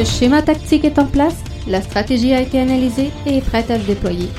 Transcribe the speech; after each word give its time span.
Le 0.00 0.06
schéma 0.06 0.40
tactique 0.40 0.86
est 0.86 0.98
en 0.98 1.04
place, 1.04 1.36
la 1.66 1.82
stratégie 1.82 2.32
a 2.32 2.40
été 2.40 2.58
analysée 2.58 3.10
et 3.26 3.36
est 3.36 3.46
prête 3.46 3.70
à 3.70 3.78
se 3.78 3.86
déployer. 3.86 4.30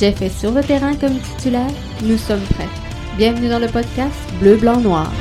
Jeff 0.00 0.22
est 0.22 0.30
sur 0.30 0.50
le 0.50 0.62
terrain 0.62 0.96
comme 0.96 1.18
titulaire, 1.18 1.68
nous 2.02 2.16
sommes 2.16 2.40
prêts. 2.40 2.70
Bienvenue 3.18 3.50
dans 3.50 3.58
le 3.58 3.66
podcast 3.66 4.14
Bleu, 4.40 4.56
Blanc, 4.56 4.80
Noir. 4.80 5.12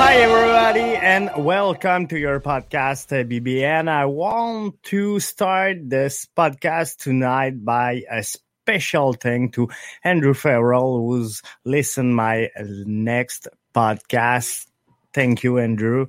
Hi, 0.00 0.16
everybody, 0.16 0.96
and 0.96 1.30
welcome 1.38 2.08
to 2.08 2.16
your 2.16 2.40
podcast, 2.40 3.12
uh, 3.12 3.22
BBN. 3.22 3.88
I 3.88 4.06
want 4.06 4.82
to 4.90 5.20
start 5.20 5.88
this 5.88 6.26
podcast 6.36 6.96
tonight 6.96 7.64
by 7.64 8.02
a 8.10 8.24
special 8.62 9.12
thing 9.12 9.50
to 9.50 9.68
Andrew 10.04 10.34
Farrell, 10.34 10.98
who's 10.98 11.42
listened 11.64 12.14
my 12.14 12.48
next 12.86 13.48
podcast. 13.74 14.66
Thank 15.12 15.42
you, 15.42 15.58
Andrew. 15.58 16.06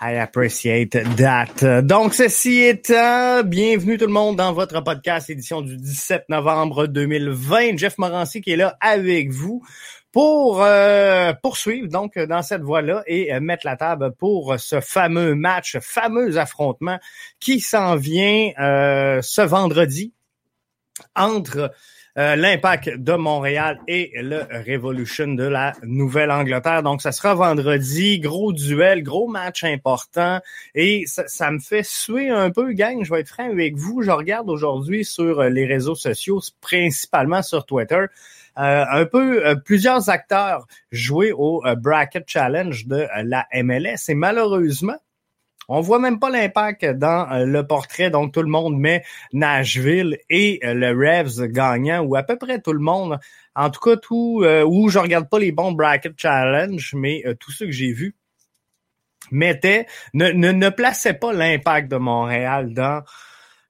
I 0.00 0.12
appreciate 0.12 0.92
that. 1.16 1.84
Donc, 1.86 2.14
ceci 2.14 2.62
étant, 2.62 3.44
bienvenue 3.44 3.98
tout 3.98 4.06
le 4.06 4.12
monde 4.12 4.36
dans 4.36 4.52
votre 4.52 4.80
podcast 4.80 5.30
édition 5.30 5.60
du 5.60 5.76
17 5.76 6.28
novembre 6.28 6.86
2020. 6.86 7.76
Jeff 7.76 7.98
Morancy 7.98 8.40
qui 8.40 8.52
est 8.52 8.56
là 8.56 8.76
avec 8.80 9.30
vous 9.30 9.62
pour 10.10 10.62
euh, 10.62 11.32
poursuivre 11.42 11.88
donc 11.88 12.18
dans 12.18 12.42
cette 12.42 12.62
voie-là 12.62 13.04
et 13.06 13.32
euh, 13.32 13.40
mettre 13.40 13.66
la 13.66 13.76
table 13.76 14.12
pour 14.18 14.58
ce 14.58 14.80
fameux 14.80 15.34
match, 15.34 15.78
fameux 15.80 16.36
affrontement 16.36 16.98
qui 17.38 17.60
s'en 17.60 17.96
vient 17.96 18.50
euh, 18.58 19.20
ce 19.22 19.42
vendredi 19.42 20.12
entre 21.16 21.72
l'impact 22.14 22.98
de 22.98 23.14
Montréal 23.14 23.80
et 23.88 24.12
le 24.16 24.42
Revolution 24.70 25.28
de 25.28 25.44
la 25.44 25.72
Nouvelle-Angleterre. 25.82 26.82
Donc, 26.82 27.00
ça 27.00 27.10
sera 27.10 27.34
vendredi, 27.34 28.20
gros 28.20 28.52
duel, 28.52 29.02
gros 29.02 29.28
match 29.28 29.64
important. 29.64 30.38
Et 30.74 31.04
ça, 31.06 31.26
ça, 31.26 31.50
me 31.50 31.58
fait 31.58 31.82
suer 31.82 32.28
un 32.28 32.50
peu, 32.50 32.74
gang. 32.74 33.02
Je 33.02 33.10
vais 33.14 33.20
être 33.20 33.30
franc 33.30 33.50
avec 33.50 33.76
vous. 33.76 34.02
Je 34.02 34.10
regarde 34.10 34.50
aujourd'hui 34.50 35.06
sur 35.06 35.42
les 35.44 35.64
réseaux 35.64 35.94
sociaux, 35.94 36.40
principalement 36.60 37.42
sur 37.42 37.64
Twitter. 37.64 38.04
Euh, 38.58 38.84
un 38.90 39.06
peu 39.06 39.46
euh, 39.46 39.54
plusieurs 39.54 40.10
acteurs 40.10 40.66
jouer 40.90 41.32
au 41.32 41.64
euh, 41.64 41.74
Bracket 41.74 42.24
Challenge 42.26 42.86
de 42.86 43.08
la 43.24 43.46
MLS 43.62 44.10
et 44.10 44.14
malheureusement, 44.14 44.98
on 45.68 45.80
voit 45.80 45.98
même 45.98 46.18
pas 46.18 46.30
l'impact 46.30 46.84
dans 46.84 47.26
le 47.44 47.66
portrait, 47.66 48.10
donc 48.10 48.32
tout 48.32 48.42
le 48.42 48.48
monde 48.48 48.78
met 48.78 49.04
Nashville 49.32 50.18
et 50.28 50.60
le 50.62 50.90
Revs 50.90 51.46
gagnant, 51.48 52.02
ou 52.02 52.16
à 52.16 52.22
peu 52.22 52.36
près 52.36 52.60
tout 52.60 52.72
le 52.72 52.80
monde. 52.80 53.18
En 53.54 53.70
tout 53.70 53.80
cas, 53.80 53.96
tout 53.96 54.44
où 54.44 54.88
je 54.88 54.98
regarde 54.98 55.28
pas 55.28 55.38
les 55.38 55.52
bons 55.52 55.72
bracket 55.72 56.14
challenge, 56.16 56.94
mais 56.94 57.22
tout 57.38 57.52
ce 57.52 57.64
que 57.64 57.70
j'ai 57.70 57.92
vu 57.92 58.16
mettait 59.30 59.86
ne, 60.14 60.30
ne, 60.30 60.50
ne 60.50 60.68
plaçait 60.68 61.14
pas 61.14 61.32
l'impact 61.32 61.90
de 61.90 61.96
Montréal 61.96 62.74
dans 62.74 63.02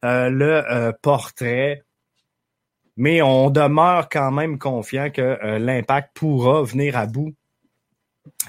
le 0.02 0.92
portrait 1.02 1.84
mais 2.96 3.22
on 3.22 3.50
demeure 3.50 4.08
quand 4.08 4.30
même 4.30 4.58
confiant 4.58 5.10
que 5.10 5.22
euh, 5.22 5.58
l'impact 5.58 6.10
pourra 6.14 6.62
venir 6.62 6.96
à 6.96 7.06
bout 7.06 7.34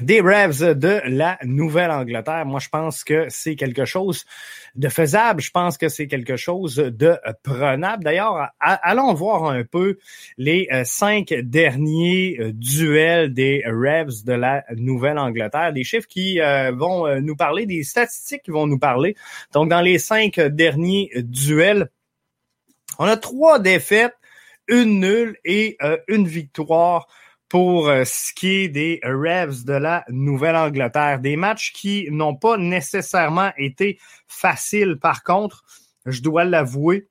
des 0.01 0.21
Revs 0.21 0.77
de 0.77 1.01
la 1.05 1.37
Nouvelle-Angleterre. 1.43 2.45
Moi, 2.45 2.59
je 2.59 2.69
pense 2.69 3.03
que 3.03 3.25
c'est 3.29 3.55
quelque 3.55 3.85
chose 3.85 4.25
de 4.75 4.89
faisable. 4.89 5.41
Je 5.41 5.51
pense 5.51 5.77
que 5.77 5.89
c'est 5.89 6.07
quelque 6.07 6.35
chose 6.35 6.75
de 6.75 7.17
prenable. 7.43 8.03
D'ailleurs, 8.03 8.49
allons 8.59 9.13
voir 9.13 9.45
un 9.45 9.63
peu 9.63 9.97
les 10.37 10.67
euh, 10.71 10.83
cinq 10.83 11.33
derniers 11.43 12.37
euh, 12.39 12.51
duels 12.53 13.33
des 13.33 13.63
Revs 13.65 14.23
de 14.25 14.33
la 14.33 14.63
Nouvelle-Angleterre. 14.75 15.73
Des 15.73 15.83
chiffres 15.83 16.07
qui 16.07 16.39
vont 16.39 17.19
nous 17.21 17.35
parler, 17.35 17.65
des 17.65 17.83
statistiques 17.83 18.43
qui 18.43 18.51
vont 18.51 18.67
nous 18.67 18.79
parler. 18.79 19.15
Donc, 19.53 19.69
dans 19.69 19.81
les 19.81 19.99
cinq 19.99 20.39
derniers 20.39 21.09
duels, 21.15 21.89
on 22.99 23.05
a 23.05 23.17
trois 23.17 23.59
défaites 23.59 24.13
une 24.67 24.99
nulle 24.99 25.37
et 25.43 25.77
euh, 25.81 25.97
une 26.07 26.27
victoire 26.27 27.07
pour 27.53 27.87
euh, 27.87 28.03
ce 28.03 28.33
qui 28.33 28.63
est 28.63 28.67
des 28.67 28.99
Revs 29.03 29.63
de 29.63 29.73
la 29.73 30.03
Nouvelle-Angleterre. 30.09 31.19
Des 31.19 31.35
matchs 31.35 31.71
qui 31.71 32.07
n'ont 32.09 32.35
pas 32.35 32.57
nécessairement 32.57 33.51
été 33.59 33.99
faciles, 34.27 34.97
par 34.99 35.21
contre, 35.21 35.63
je 36.07 36.23
dois 36.23 36.45
l'avouer, 36.45 37.09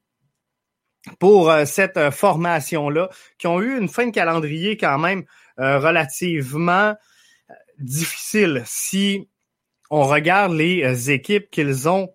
pour 1.21 1.49
euh, 1.49 1.65
cette 1.65 2.11
formation-là, 2.11 3.09
qui 3.39 3.47
ont 3.47 3.61
eu 3.63 3.79
une 3.79 3.89
fin 3.89 4.07
de 4.07 4.11
calendrier 4.11 4.77
quand 4.77 4.99
même 4.99 5.23
relativement 5.57 6.97
difficile. 7.79 8.63
Si 8.65 9.29
on 9.91 10.03
regarde 10.03 10.55
les 10.55 11.11
équipes 11.13 11.51
qu'ils 11.51 11.89
ont 11.89 12.13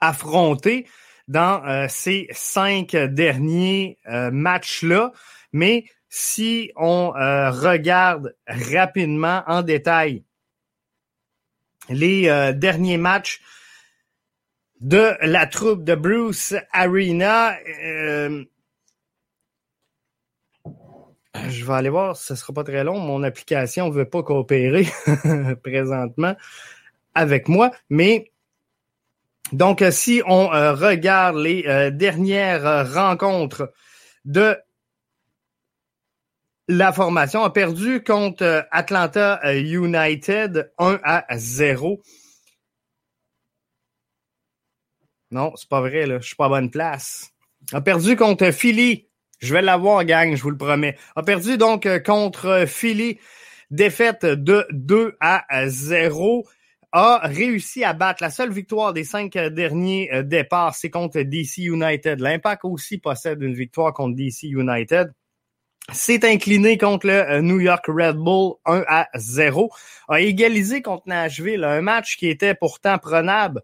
affrontées, 0.00 0.86
dans 1.28 1.64
euh, 1.64 1.86
ces 1.88 2.28
cinq 2.32 2.94
derniers 2.94 3.98
euh, 4.08 4.30
matchs-là. 4.30 5.12
Mais 5.52 5.84
si 6.18 6.72
on 6.76 7.12
euh, 7.14 7.50
regarde 7.50 8.34
rapidement 8.48 9.42
en 9.46 9.60
détail 9.60 10.24
les 11.90 12.52
derniers 12.54 12.96
matchs 12.96 13.42
de 14.80 15.14
la 15.20 15.46
troupe 15.46 15.84
de 15.84 15.94
Bruce 15.94 16.54
Arena, 16.72 17.54
je 17.74 18.44
vais 21.64 21.72
aller 21.72 21.90
voir, 21.90 22.16
ce 22.16 22.34
sera 22.34 22.52
pas 22.54 22.64
très 22.64 22.82
long. 22.82 22.98
Mon 22.98 23.22
application 23.22 23.88
ne 23.88 23.92
veut 23.92 24.08
pas 24.08 24.22
coopérer 24.22 24.88
présentement 25.62 26.34
avec 27.14 27.46
moi, 27.48 27.70
mais 27.88 28.32
donc, 29.52 29.82
euh, 29.82 29.90
si 29.90 30.22
on 30.26 30.52
euh, 30.52 30.72
regarde 30.72 31.36
les 31.36 31.64
euh, 31.66 31.90
dernières 31.90 32.92
rencontres 32.92 33.72
de 34.24 34.56
la 36.68 36.92
formation, 36.92 37.42
a 37.44 37.50
perdu 37.50 38.02
contre 38.02 38.66
Atlanta 38.70 39.40
United 39.54 40.72
1 40.78 41.00
à 41.02 41.24
0. 41.38 42.00
Non, 45.30 45.52
c'est 45.56 45.68
pas 45.68 45.80
vrai, 45.80 46.06
là. 46.06 46.18
Je 46.20 46.26
suis 46.26 46.36
pas 46.36 46.46
à 46.46 46.48
bonne 46.48 46.70
place. 46.70 47.32
A 47.72 47.80
perdu 47.80 48.16
contre 48.16 48.50
Philly. 48.50 49.08
Je 49.38 49.52
vais 49.52 49.62
l'avoir, 49.62 50.04
gang, 50.04 50.34
je 50.34 50.42
vous 50.42 50.50
le 50.50 50.56
promets. 50.56 50.96
A 51.14 51.22
perdu 51.22 51.58
donc 51.58 51.88
contre 52.04 52.64
Philly. 52.66 53.18
Défaite 53.70 54.24
de 54.24 54.66
2 54.70 55.16
à 55.20 55.44
0 55.68 56.46
a 56.92 57.20
réussi 57.26 57.84
à 57.84 57.92
battre 57.92 58.22
la 58.22 58.30
seule 58.30 58.52
victoire 58.52 58.92
des 58.92 59.04
cinq 59.04 59.36
euh, 59.36 59.50
derniers 59.50 60.08
euh, 60.14 60.22
départs, 60.22 60.74
c'est 60.74 60.88
contre 60.88 61.20
DC 61.20 61.58
United. 61.58 62.20
L'Impact 62.20 62.64
aussi 62.64 62.98
possède 62.98 63.42
une 63.42 63.54
victoire 63.54 63.92
contre 63.92 64.16
DC 64.16 64.44
United. 64.44 65.12
S'est 65.92 66.28
incliné 66.28 66.78
contre 66.78 67.06
le 67.06 67.12
euh, 67.12 67.40
New 67.42 67.60
York 67.60 67.84
Red 67.86 68.16
Bull 68.16 68.54
1 68.64 68.84
à 68.88 69.08
0. 69.14 69.70
A 70.08 70.20
égalisé 70.20 70.82
contre 70.82 71.04
Nashville, 71.06 71.64
un 71.64 71.80
match 71.80 72.16
qui 72.16 72.28
était 72.28 72.54
pourtant 72.54 72.98
prenable 72.98 73.62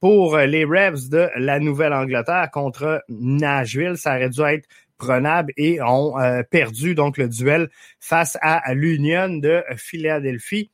pour 0.00 0.36
les 0.36 0.64
Revs 0.64 1.08
de 1.08 1.28
la 1.36 1.58
Nouvelle-Angleterre 1.58 2.50
contre 2.52 3.02
Nashville. 3.08 3.96
Ça 3.96 4.16
aurait 4.16 4.28
dû 4.28 4.42
être 4.42 4.68
prenable 4.98 5.52
et 5.56 5.80
ont 5.82 6.14
perdu 6.50 6.94
donc 6.94 7.16
le 7.16 7.28
duel 7.28 7.70
face 8.00 8.36
à 8.42 8.74
l'Union 8.74 9.28
de 9.28 9.64
Philadelphie 9.76 10.70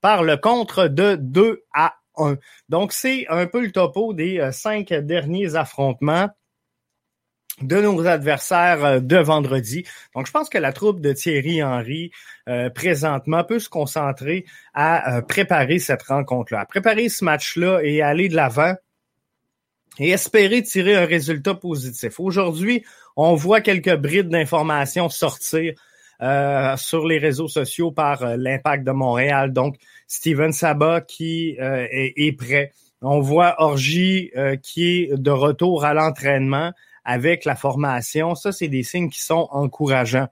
par 0.00 0.22
le 0.22 0.36
contre 0.36 0.88
de 0.88 1.16
2 1.16 1.64
à 1.74 1.94
1. 2.16 2.36
Donc, 2.68 2.92
c'est 2.92 3.26
un 3.28 3.46
peu 3.46 3.62
le 3.62 3.72
topo 3.72 4.12
des 4.12 4.38
euh, 4.40 4.52
cinq 4.52 4.92
derniers 4.92 5.54
affrontements 5.54 6.28
de 7.60 7.80
nos 7.80 8.06
adversaires 8.06 8.84
euh, 8.84 9.00
de 9.00 9.16
vendredi. 9.16 9.84
Donc, 10.14 10.26
je 10.26 10.32
pense 10.32 10.48
que 10.48 10.58
la 10.58 10.72
troupe 10.72 11.00
de 11.00 11.12
Thierry 11.12 11.62
Henry, 11.62 12.10
euh, 12.48 12.70
présentement, 12.70 13.44
peut 13.44 13.58
se 13.58 13.68
concentrer 13.68 14.44
à 14.74 15.22
préparer 15.22 15.78
cette 15.78 16.02
rencontre-là, 16.02 16.60
à 16.60 16.66
préparer 16.66 17.08
ce 17.08 17.24
match-là 17.24 17.80
et 17.82 18.02
aller 18.02 18.28
de 18.28 18.36
l'avant 18.36 18.74
et 19.98 20.10
espérer 20.10 20.62
tirer 20.62 20.96
un 20.96 21.06
résultat 21.06 21.54
positif. 21.54 22.20
Aujourd'hui, 22.20 22.84
on 23.16 23.34
voit 23.34 23.60
quelques 23.60 23.96
brides 23.96 24.28
d'informations 24.28 25.08
sortir 25.08 25.74
euh, 26.20 26.76
sur 26.76 27.06
les 27.06 27.18
réseaux 27.18 27.46
sociaux 27.46 27.92
par 27.92 28.24
euh, 28.24 28.36
l'Impact 28.36 28.84
de 28.84 28.90
Montréal. 28.90 29.52
Donc, 29.52 29.76
Steven 30.08 30.50
Saba 30.50 31.00
qui 31.00 31.56
euh, 31.60 31.86
est, 31.90 32.36
prêt. 32.36 32.72
On 33.02 33.20
voit 33.20 33.54
Orgy 33.62 34.32
qui 34.64 34.88
est 34.88 35.16
de 35.16 35.30
retour 35.30 35.84
à 35.84 35.94
l'entraînement 35.94 36.72
avec 37.10 37.46
la 37.46 37.56
formation. 37.56 38.34
Ça, 38.34 38.52
c'est 38.52 38.68
des 38.68 38.82
signes 38.82 39.08
qui 39.08 39.22
sont 39.22 39.48
encourageants. 39.50 40.28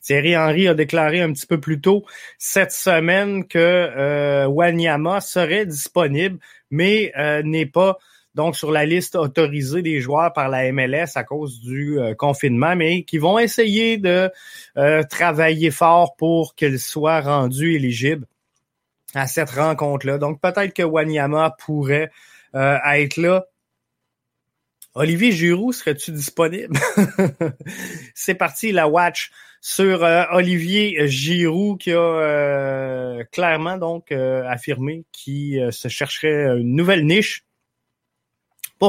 Thierry 0.00 0.36
Henry 0.36 0.68
a 0.68 0.74
déclaré 0.74 1.20
un 1.20 1.32
petit 1.32 1.46
peu 1.46 1.60
plus 1.60 1.80
tôt 1.82 2.04
cette 2.38 2.72
semaine 2.72 3.46
que 3.46 4.46
Wanyama 4.46 5.20
serait 5.20 5.66
disponible, 5.66 6.38
mais 6.70 7.12
n'est 7.44 7.66
pas 7.66 7.98
donc 8.34 8.56
sur 8.56 8.72
la 8.72 8.84
liste 8.84 9.16
autorisée 9.16 9.82
des 9.82 10.00
joueurs 10.00 10.32
par 10.32 10.48
la 10.48 10.72
MLS 10.72 11.12
à 11.14 11.24
cause 11.24 11.60
du 11.60 11.98
confinement, 12.18 12.74
mais 12.74 13.04
qui 13.04 13.18
vont 13.18 13.38
essayer 13.38 13.98
de 13.98 14.30
travailler 15.10 15.70
fort 15.70 16.16
pour 16.16 16.54
qu'ils 16.54 16.80
soient 16.80 17.20
rendus 17.20 17.74
éligibles 17.74 18.26
à 19.14 19.26
cette 19.26 19.50
rencontre-là. 19.50 20.18
Donc 20.18 20.40
peut-être 20.40 20.74
que 20.74 20.82
Wanyama 20.82 21.54
pourrait 21.64 22.10
être 22.54 23.16
là. 23.18 23.44
Olivier 24.94 25.32
Giroud, 25.32 25.74
serais-tu 25.74 26.12
disponible? 26.12 26.78
C'est 28.14 28.36
parti, 28.36 28.70
la 28.70 28.86
watch 28.86 29.30
sur 29.60 30.04
euh, 30.04 30.24
Olivier 30.30 31.08
Giroud 31.08 31.78
qui 31.78 31.90
a 31.90 31.98
euh, 31.98 33.24
clairement 33.32 33.76
donc 33.76 34.12
euh, 34.12 34.46
affirmé 34.46 35.04
qu'il 35.10 35.72
se 35.72 35.88
chercherait 35.88 36.58
une 36.58 36.76
nouvelle 36.76 37.06
niche 37.06 37.44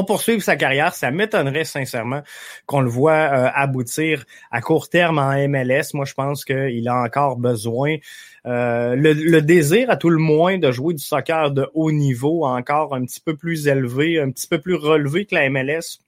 pour 0.02 0.16
poursuivre 0.16 0.42
sa 0.42 0.56
carrière. 0.56 0.94
Ça 0.94 1.10
m'étonnerait 1.10 1.64
sincèrement 1.64 2.22
qu'on 2.66 2.80
le 2.80 2.88
voit 2.88 3.14
aboutir 3.14 4.24
à 4.50 4.60
court 4.60 4.88
terme 4.88 5.18
en 5.18 5.32
MLS. 5.48 5.94
Moi, 5.94 6.04
je 6.04 6.14
pense 6.14 6.44
qu'il 6.44 6.88
a 6.88 7.02
encore 7.02 7.36
besoin 7.36 7.96
le, 8.44 9.12
le, 9.12 9.42
désir, 9.42 9.90
à 9.90 9.96
tout 9.96 10.10
le 10.10 10.18
moins, 10.18 10.58
de 10.58 10.70
jouer 10.70 10.94
du 10.94 11.02
soccer 11.02 11.50
de 11.50 11.68
haut 11.74 11.92
niveau, 11.92 12.46
encore 12.46 12.94
un 12.94 13.04
petit 13.04 13.20
peu 13.20 13.36
plus 13.36 13.68
élevé, 13.68 14.20
un 14.20 14.30
petit 14.30 14.46
peu 14.46 14.58
plus 14.58 14.74
relevé 14.74 15.26
que 15.26 15.34
la 15.34 15.50
MLS 15.50 15.98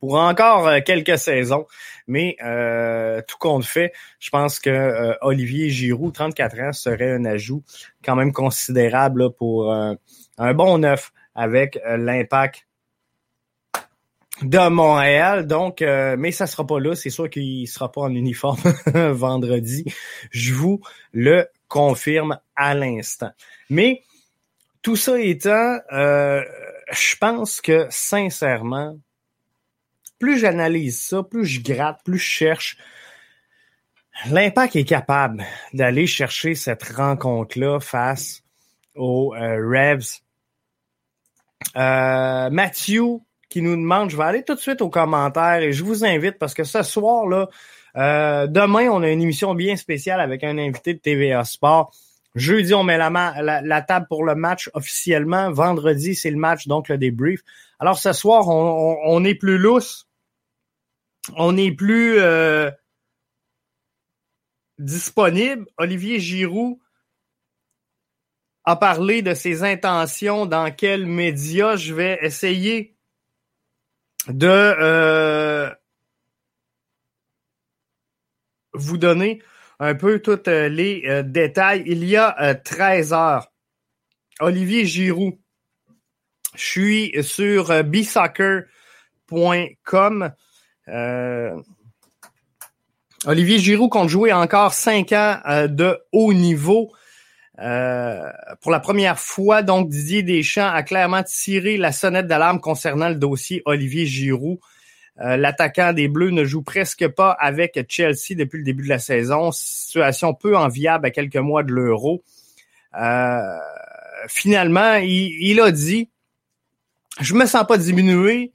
pour 0.00 0.14
encore 0.14 0.66
euh, 0.66 0.80
quelques 0.84 1.18
saisons. 1.18 1.66
Mais 2.08 2.36
euh, 2.42 3.22
tout 3.28 3.36
compte 3.38 3.64
fait, 3.64 3.92
je 4.18 4.30
pense 4.30 4.58
que 4.58 4.70
euh, 4.70 5.14
Olivier 5.20 5.70
Giroud, 5.70 6.12
34 6.12 6.60
ans, 6.60 6.72
serait 6.72 7.12
un 7.12 7.24
ajout 7.24 7.62
quand 8.04 8.16
même 8.16 8.32
considérable 8.32 9.32
pour 9.34 9.72
un 9.72 10.54
bon 10.54 10.78
neuf 10.78 11.12
avec 11.40 11.78
l'impact 11.86 12.66
de 14.42 14.68
Montréal. 14.68 15.46
Donc, 15.46 15.80
mais 15.80 16.32
ça 16.32 16.46
sera 16.46 16.66
pas 16.66 16.78
là. 16.78 16.94
C'est 16.94 17.10
sûr 17.10 17.30
qu'il 17.30 17.66
sera 17.66 17.90
pas 17.90 18.02
en 18.02 18.14
uniforme 18.14 18.60
vendredi. 19.12 19.84
Je 20.30 20.52
vous 20.52 20.80
le 21.12 21.48
confirme 21.68 22.38
à 22.56 22.74
l'instant. 22.74 23.30
Mais 23.68 24.02
tout 24.82 24.96
ça 24.96 25.20
étant, 25.20 25.78
je 25.90 27.16
pense 27.18 27.60
que 27.60 27.86
sincèrement, 27.90 28.98
plus 30.20 30.38
j'analyse 30.38 31.00
ça, 31.00 31.22
plus 31.22 31.46
je 31.46 31.60
gratte, 31.62 32.00
plus 32.04 32.18
je 32.18 32.30
cherche. 32.30 32.76
L'impact 34.26 34.76
est 34.76 34.84
capable 34.84 35.44
d'aller 35.72 36.06
chercher 36.06 36.54
cette 36.54 36.82
rencontre-là 36.82 37.80
face 37.80 38.42
aux 38.94 39.34
euh, 39.34 39.56
Revs. 39.66 40.20
Euh, 41.76 42.50
Mathieu 42.50 43.04
qui 43.48 43.62
nous 43.62 43.76
demande, 43.76 44.10
je 44.10 44.16
vais 44.16 44.24
aller 44.24 44.44
tout 44.44 44.54
de 44.54 44.60
suite 44.60 44.80
aux 44.80 44.90
commentaires 44.90 45.60
et 45.60 45.72
je 45.72 45.82
vous 45.82 46.04
invite 46.04 46.38
parce 46.38 46.54
que 46.54 46.64
ce 46.64 46.82
soir 46.82 47.26
là, 47.26 47.48
euh, 47.96 48.46
demain 48.46 48.88
on 48.90 49.02
a 49.02 49.10
une 49.10 49.22
émission 49.22 49.54
bien 49.54 49.76
spéciale 49.76 50.20
avec 50.20 50.44
un 50.44 50.56
invité 50.58 50.94
de 50.94 50.98
TVA 50.98 51.44
Sport. 51.44 51.92
Jeudi, 52.36 52.74
on 52.74 52.84
met 52.84 52.96
la, 52.96 53.10
la, 53.60 53.82
table 53.82 54.06
pour 54.08 54.22
le 54.22 54.36
match 54.36 54.70
officiellement. 54.74 55.50
Vendredi, 55.50 56.14
c'est 56.14 56.30
le 56.30 56.36
match, 56.36 56.68
donc 56.68 56.88
le 56.88 56.96
débrief. 56.96 57.40
Alors 57.80 57.98
ce 57.98 58.12
soir, 58.12 58.48
on, 58.48 58.98
on 59.04 59.24
est 59.24 59.34
plus 59.34 59.58
lousse 59.58 60.06
on 61.36 61.52
n'est 61.52 61.72
plus 61.72 62.18
euh, 62.18 62.70
disponible. 64.78 65.66
Olivier 65.78 66.20
Giroud 66.20 66.78
a 68.64 68.76
parlé 68.76 69.22
de 69.22 69.34
ses 69.34 69.62
intentions, 69.62 70.46
dans 70.46 70.70
quels 70.70 71.06
médias 71.06 71.76
je 71.76 71.94
vais 71.94 72.18
essayer 72.22 72.96
de 74.28 74.48
euh, 74.48 75.70
vous 78.74 78.98
donner 78.98 79.42
un 79.78 79.94
peu 79.94 80.18
tous 80.20 80.40
euh, 80.48 80.68
les 80.68 81.22
détails. 81.24 81.84
Il 81.86 82.04
y 82.04 82.16
a 82.16 82.54
13 82.54 83.12
heures, 83.12 83.52
Olivier 84.40 84.84
Giroud, 84.84 85.38
je 86.54 86.64
suis 86.64 87.22
sur 87.22 87.84
bisoccer.com. 87.84 90.32
Euh, 90.88 91.62
Olivier 93.26 93.58
Giroud 93.58 93.90
compte 93.90 94.08
jouer 94.08 94.32
encore 94.32 94.72
cinq 94.72 95.12
ans 95.12 95.40
euh, 95.46 95.68
de 95.68 95.98
haut 96.12 96.32
niveau. 96.32 96.92
Euh, 97.60 98.30
pour 98.60 98.70
la 98.70 98.80
première 98.80 99.18
fois, 99.18 99.62
donc 99.62 99.88
Didier 99.88 100.22
Deschamps 100.22 100.70
a 100.72 100.82
clairement 100.82 101.22
tiré 101.22 101.76
la 101.76 101.92
sonnette 101.92 102.26
d'alarme 102.26 102.60
concernant 102.60 103.08
le 103.08 103.16
dossier 103.16 103.62
Olivier 103.64 104.06
Giroud. 104.06 104.58
L'attaquant 105.22 105.92
des 105.92 106.08
Bleus 106.08 106.30
ne 106.30 106.44
joue 106.44 106.62
presque 106.62 107.06
pas 107.08 107.32
avec 107.32 107.78
Chelsea 107.90 108.34
depuis 108.34 108.56
le 108.56 108.64
début 108.64 108.84
de 108.84 108.88
la 108.88 108.98
saison. 108.98 109.52
Situation 109.52 110.32
peu 110.32 110.56
enviable 110.56 111.04
à 111.04 111.10
quelques 111.10 111.36
mois 111.36 111.62
de 111.62 111.72
l'Euro. 111.72 112.22
finalement, 114.28 114.94
il, 114.94 115.36
il, 115.42 115.60
a 115.60 115.70
dit 115.72 116.08
Je 117.20 117.34
me 117.34 117.44
sens 117.44 117.66
pas 117.66 117.76
diminué, 117.76 118.52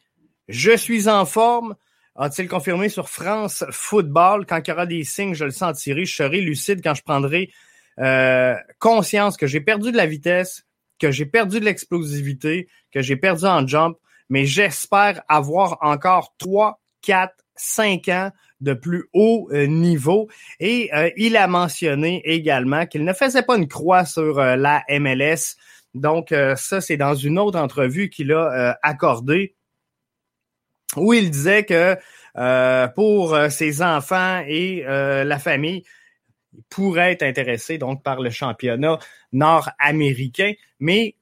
je 0.48 0.75
suis 0.75 1.08
en 1.08 1.25
forme, 1.25 1.75
a-t-il 2.16 2.48
confirmé 2.48 2.88
sur 2.88 3.10
France 3.10 3.66
Football? 3.72 4.46
Quand 4.46 4.62
il 4.66 4.69
y 4.69 4.74
aura 4.74 4.86
des 4.86 5.04
signes, 5.04 5.34
je 5.34 5.44
le 5.44 5.51
sentirai. 5.51 6.06
Je 6.06 6.16
serai 6.16 6.40
lucide 6.40 6.81
quand 6.81 6.94
je 6.94 7.01
prendrai 7.01 7.51
euh, 8.00 8.56
conscience 8.80 9.38
que 9.38 9.47
j'ai 9.47 9.62
perdu 9.62 9.92
de 9.92 9.97
la 9.97 10.06
vitesse, 10.06 10.65
que 11.00 11.12
j'ai 11.12 11.25
perdu 11.25 11.59
de 11.59 11.65
l'explosivité, 11.65 12.68
que 12.92 13.01
j'ai 13.01 13.15
perdu 13.15 13.45
en 13.45 13.65
jump, 13.65 13.97
mais 14.30 14.45
j'espère 14.45 15.21
avoir 15.30 15.77
encore 15.81 16.33
3, 16.38 16.81
4, 17.01 17.33
5 17.56 18.07
ans 18.09 18.31
de 18.59 18.74
plus 18.74 19.06
haut 19.13 19.47
euh, 19.51 19.68
niveau. 19.68 20.27
Et 20.59 20.89
euh, 20.94 21.09
il 21.15 21.38
a 21.38 21.47
mentionné 21.47 22.21
également 22.25 22.86
qu'il 22.86 23.06
ne 23.06 23.13
faisait 23.13 23.44
pas 23.44 23.57
une 23.57 23.68
croix 23.68 24.06
sur 24.06 24.39
la 24.39 24.83
MLS. 24.89 25.56
Donc, 25.94 26.33
ça, 26.57 26.81
c'est 26.81 26.98
dans 26.98 27.15
une 27.15 27.39
autre 27.39 27.57
entrevue 27.57 28.09
qu'il 28.09 28.33
a 28.33 28.77
accordée 28.83 29.56
où 30.98 31.13
il 31.13 31.31
disait 31.31 31.63
que 31.63 31.95
pour 32.95 33.38
ses 33.50 33.81
enfants 33.81 34.44
et 34.45 34.83
la 34.83 35.39
famille, 35.39 35.83
il 36.56 36.63
pourrait 36.69 37.12
être 37.13 37.24
intéressé 37.24 37.78
donc 37.78 38.04
par 38.04 38.22
le 38.22 38.30
championnat 38.30 39.00
nord-américain. 39.34 40.54
Mais 40.80 41.16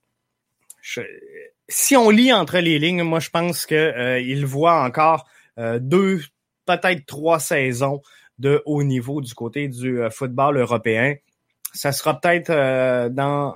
si 1.67 1.95
on 1.95 2.09
lit 2.09 2.33
entre 2.33 2.59
les 2.59 2.79
lignes, 2.79 3.03
moi 3.03 3.19
je 3.19 3.29
pense 3.29 3.65
qu'il 3.65 4.45
voit 4.45 4.83
encore 4.83 5.27
deux, 5.57 6.21
peut-être 6.65 7.05
trois 7.05 7.39
saisons 7.39 8.01
de 8.39 8.61
haut 8.65 8.83
niveau 8.83 9.21
du 9.21 9.33
côté 9.33 9.67
du 9.67 9.99
football 10.11 10.57
européen. 10.57 11.15
Ça 11.73 11.91
sera 11.91 12.19
peut-être 12.19 12.51
dans 13.09 13.55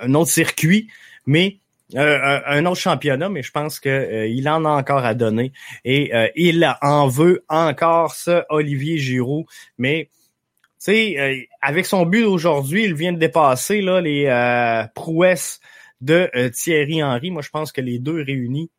un 0.00 0.14
autre 0.14 0.30
circuit, 0.30 0.88
mais 1.26 1.58
euh, 1.94 2.40
un 2.44 2.66
autre 2.66 2.80
championnat, 2.80 3.30
mais 3.30 3.42
je 3.42 3.50
pense 3.50 3.80
qu'il 3.80 3.90
euh, 3.90 4.50
en 4.50 4.64
a 4.66 4.68
encore 4.68 5.06
à 5.06 5.14
donner 5.14 5.52
et 5.86 6.14
euh, 6.14 6.28
il 6.36 6.70
en 6.82 7.08
veut 7.08 7.44
encore 7.48 8.14
ce 8.14 8.42
Olivier 8.50 8.98
Giroud. 8.98 9.46
Mais 9.78 10.10
tu 10.78 10.92
sais, 10.92 11.48
avec 11.62 11.86
son 11.86 12.04
but 12.04 12.24
aujourd'hui, 12.24 12.84
il 12.84 12.94
vient 12.94 13.12
de 13.12 13.18
dépasser 13.18 13.80
là 13.80 14.00
les 14.00 14.86
prouesses 14.94 15.60
de 16.00 16.30
Thierry 16.50 17.02
Henry. 17.02 17.32
Moi, 17.32 17.42
je 17.42 17.48
pense 17.50 17.72
que 17.72 17.80
les 17.80 17.98
deux 17.98 18.22
réunis 18.22 18.70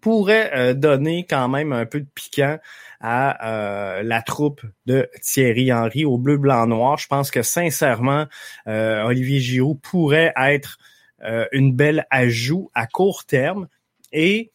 pourraient 0.00 0.74
donner 0.74 1.26
quand 1.30 1.48
même 1.48 1.72
un 1.72 1.86
peu 1.86 2.00
de 2.00 2.08
piquant 2.12 2.58
à 3.00 4.02
la 4.02 4.22
troupe 4.22 4.62
de 4.86 5.08
Thierry 5.22 5.72
Henry 5.72 6.04
au 6.04 6.18
bleu, 6.18 6.38
blanc, 6.38 6.66
noir. 6.66 6.98
Je 6.98 7.06
pense 7.06 7.30
que 7.30 7.42
sincèrement, 7.42 8.26
Olivier 8.66 9.38
Giroud 9.38 9.80
pourrait 9.80 10.32
être 10.36 10.78
euh, 10.80 10.93
une 11.52 11.74
belle 11.74 12.06
ajout 12.10 12.70
à 12.74 12.86
court 12.86 13.24
terme. 13.24 13.68
Et 14.12 14.50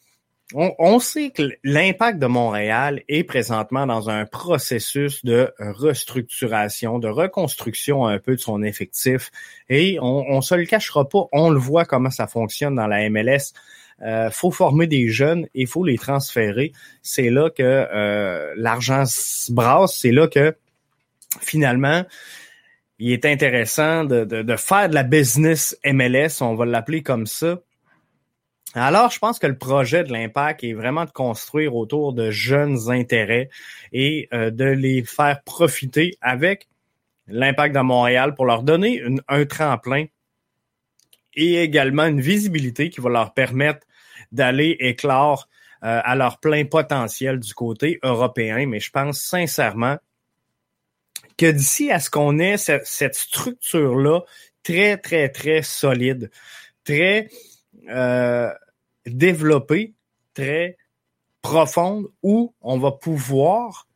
on, 0.54 0.98
sait 0.98 1.30
que 1.30 1.42
l'impact 1.62 2.18
de 2.18 2.26
Montréal 2.26 3.02
est 3.08 3.24
présentement 3.24 3.86
dans 3.86 4.10
un 4.10 4.26
processus 4.26 5.24
de 5.24 5.52
restructuration, 5.58 6.98
de 6.98 7.08
reconstruction 7.08 8.06
un 8.06 8.18
peu 8.18 8.34
de 8.34 8.40
son 8.40 8.62
effectif. 8.62 9.30
Et 9.68 9.98
on, 10.00 10.24
on 10.28 10.40
se 10.40 10.54
le 10.54 10.66
cachera 10.66 11.08
pas, 11.08 11.26
on 11.32 11.50
le 11.50 11.58
voit 11.58 11.84
comment 11.84 12.10
ça 12.10 12.26
fonctionne 12.26 12.74
dans 12.74 12.88
la 12.88 13.08
MLS. 13.10 13.52
Euh, 14.02 14.30
faut 14.30 14.50
former 14.50 14.86
des 14.86 15.08
jeunes 15.08 15.46
et 15.54 15.66
faut 15.66 15.84
les 15.84 15.98
transférer. 15.98 16.72
C'est 17.02 17.30
là 17.30 17.50
que 17.50 17.62
euh, 17.62 18.52
l'argent 18.56 19.04
se 19.06 19.52
brasse. 19.52 19.96
C'est 19.96 20.12
là 20.12 20.26
que 20.26 20.56
finalement 21.40 22.04
il 23.00 23.12
est 23.12 23.24
intéressant 23.24 24.04
de, 24.04 24.24
de, 24.24 24.56
faire 24.56 24.90
de 24.90 24.94
la 24.94 25.02
business 25.02 25.76
MLS, 25.84 26.42
on 26.42 26.54
va 26.54 26.66
l'appeler 26.66 27.02
comme 27.02 27.26
ça. 27.26 27.58
Alors, 28.74 29.10
je 29.10 29.18
pense 29.18 29.38
que 29.38 29.46
le 29.46 29.56
projet 29.56 30.04
de 30.04 30.12
l'impact 30.12 30.62
est 30.62 30.74
vraiment 30.74 31.06
de 31.06 31.10
construire 31.10 31.74
autour 31.74 32.12
de 32.12 32.30
jeunes 32.30 32.90
intérêts 32.90 33.48
et 33.92 34.28
euh, 34.32 34.50
de 34.50 34.64
les 34.64 35.02
faire 35.02 35.42
profiter 35.42 36.16
avec 36.20 36.68
l'impact 37.26 37.74
de 37.74 37.80
Montréal 37.80 38.34
pour 38.34 38.44
leur 38.44 38.62
donner 38.62 39.02
un 39.28 39.44
tremplin 39.46 40.04
et 41.34 41.62
également 41.62 42.04
une 42.04 42.20
visibilité 42.20 42.90
qui 42.90 43.00
va 43.00 43.08
leur 43.08 43.32
permettre 43.32 43.86
d'aller 44.30 44.76
éclore 44.78 45.48
euh, 45.84 46.00
à 46.04 46.14
leur 46.16 46.38
plein 46.38 46.66
potentiel 46.66 47.40
du 47.40 47.54
côté 47.54 47.98
européen. 48.02 48.66
Mais 48.66 48.78
je 48.78 48.90
pense 48.90 49.20
sincèrement 49.22 49.96
que 51.40 51.50
d'ici 51.50 51.90
à 51.90 52.00
ce 52.00 52.10
qu'on 52.10 52.38
ait 52.38 52.58
cette, 52.58 53.14
structure-là 53.14 54.20
très, 54.62 54.98
très, 54.98 55.30
très 55.30 55.62
solide, 55.62 56.30
très 56.84 57.30
euh, 57.88 58.52
développée, 59.06 59.94
très 60.34 60.76
profonde, 61.40 62.08
où 62.22 62.54
on 62.60 62.78
va 62.78 62.92
pouvoir 62.92 63.88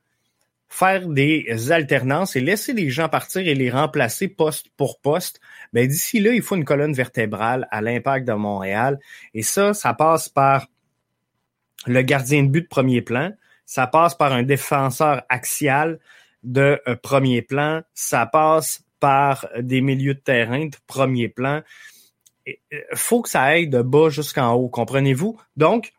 faire 0.71 1.07
des 1.07 1.71
alternances 1.71 2.35
et 2.35 2.41
laisser 2.41 2.73
les 2.73 2.89
gens 2.89 3.11
partir 3.11 3.47
et 3.47 3.55
les 3.55 3.71
remplacer 3.71 4.29
poste 4.29 4.71
pour 4.79 4.99
poste, 5.01 5.39
ben 5.75 5.87
d'ici 5.87 6.21
là, 6.21 6.33
il 6.33 6.41
faut 6.41 6.57
une 6.57 6.65
colonne 6.65 6.95
vertébrale 6.95 7.69
à 7.71 7.83
l'impact 7.83 8.27
de 8.27 8.33
Montréal. 8.33 8.99
Et 9.35 9.43
ça, 9.43 9.75
ça 9.75 9.93
passe 9.93 10.31
par 10.31 10.67
le 11.87 12.01
gardien 12.01 12.43
de 12.43 12.49
but 12.49 12.63
de 12.63 12.69
premier 12.69 13.03
plan, 13.03 13.33
ça 13.67 13.87
passe 13.87 14.15
par 14.15 14.33
un 14.33 14.45
défenseur 14.45 15.25
axial 15.29 16.01
de 16.45 16.81
euh, 16.87 16.97
premier 16.97 17.43
plan, 17.43 17.83
ça 17.95 18.27
passe 18.27 18.83
par 19.01 19.49
des 19.59 19.81
milieux 19.81 20.15
de 20.15 20.21
terrain 20.21 20.67
de 20.67 20.77
premier 20.87 21.29
plan. 21.29 21.63
Il 22.47 22.57
euh, 22.73 22.81
faut 22.95 23.23
que 23.23 23.29
ça 23.29 23.43
aille 23.43 23.69
de 23.69 23.83
bas 23.83 24.11
jusqu'en 24.11 24.53
haut, 24.53 24.69
comprenez-vous? 24.69 25.41
Donc, 25.57 25.93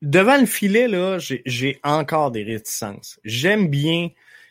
devant 0.00 0.38
le 0.38 0.46
filet, 0.46 0.88
là, 0.88 1.18
j'ai 1.18 1.80
encore 1.82 2.30
des 2.30 2.44
réticences. 2.44 3.20
J'aime 3.24 3.68
bien 3.68 4.08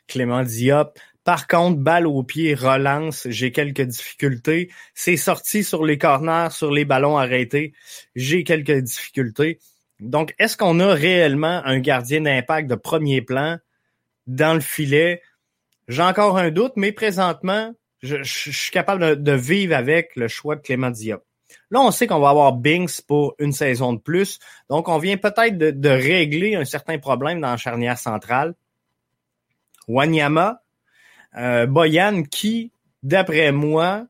Clément 0.08 0.44
Diop. 0.44 1.00
Par 1.24 1.48
contre, 1.48 1.78
balle 1.78 2.08
au 2.08 2.24
pied, 2.24 2.56
relance, 2.56 3.28
j'ai 3.30 3.52
quelques 3.52 3.82
difficultés. 3.82 4.72
C'est 4.94 5.18
sorti 5.18 5.64
sur 5.64 5.86
les 5.86 5.98
corners, 5.98 6.52
sur 6.52 6.72
les 6.72 6.86
ballons 6.86 7.18
arrêtés, 7.18 7.74
j'ai 8.16 8.44
quelques 8.44 8.80
difficultés. 8.80 9.60
Donc, 10.00 10.34
est-ce 10.40 10.58
qu'on 10.58 10.80
a 10.80 10.94
réellement 10.94 11.62
un 11.66 11.80
gardien 11.80 12.22
d'impact 12.22 12.70
de 12.70 12.76
premier 12.76 13.22
plan? 13.22 13.58
Dans 14.30 14.54
le 14.54 14.60
filet? 14.60 15.22
J'ai 15.88 16.04
encore 16.04 16.38
un 16.38 16.52
doute, 16.52 16.74
mais 16.76 16.92
présentement, 16.92 17.74
je, 18.02 18.24
suis 18.24 18.72
capable 18.72 19.22
de, 19.22 19.32
vivre 19.32 19.76
avec 19.76 20.16
le 20.16 20.28
choix 20.28 20.56
de 20.56 20.62
Clément 20.62 20.92
Diop. 20.92 21.24
Là, 21.72 21.82
on 21.82 21.92
sait 21.92 22.06
qu'on 22.06 22.20
va 22.20 22.30
avoir 22.30 22.54
Binks 22.54 23.02
pour 23.08 23.36
une 23.40 23.52
saison 23.52 23.94
de 23.94 24.00
plus. 24.00 24.40
Donc, 24.70 24.88
on 24.88 25.00
vient 25.00 25.18
peut-être 25.18 25.58
de, 25.58 25.90
régler 25.90 26.56
un 26.56 26.66
certain 26.66 27.00
problème 27.00 27.42
dans 27.42 27.50
la 27.50 27.58
charnière 27.58 27.98
centrale. 27.98 28.54
Wanyama, 29.88 30.62
euh, 31.38 31.66
Boyan, 31.66 32.24
qui, 32.24 32.72
d'après 33.02 33.52
moi, 33.52 34.06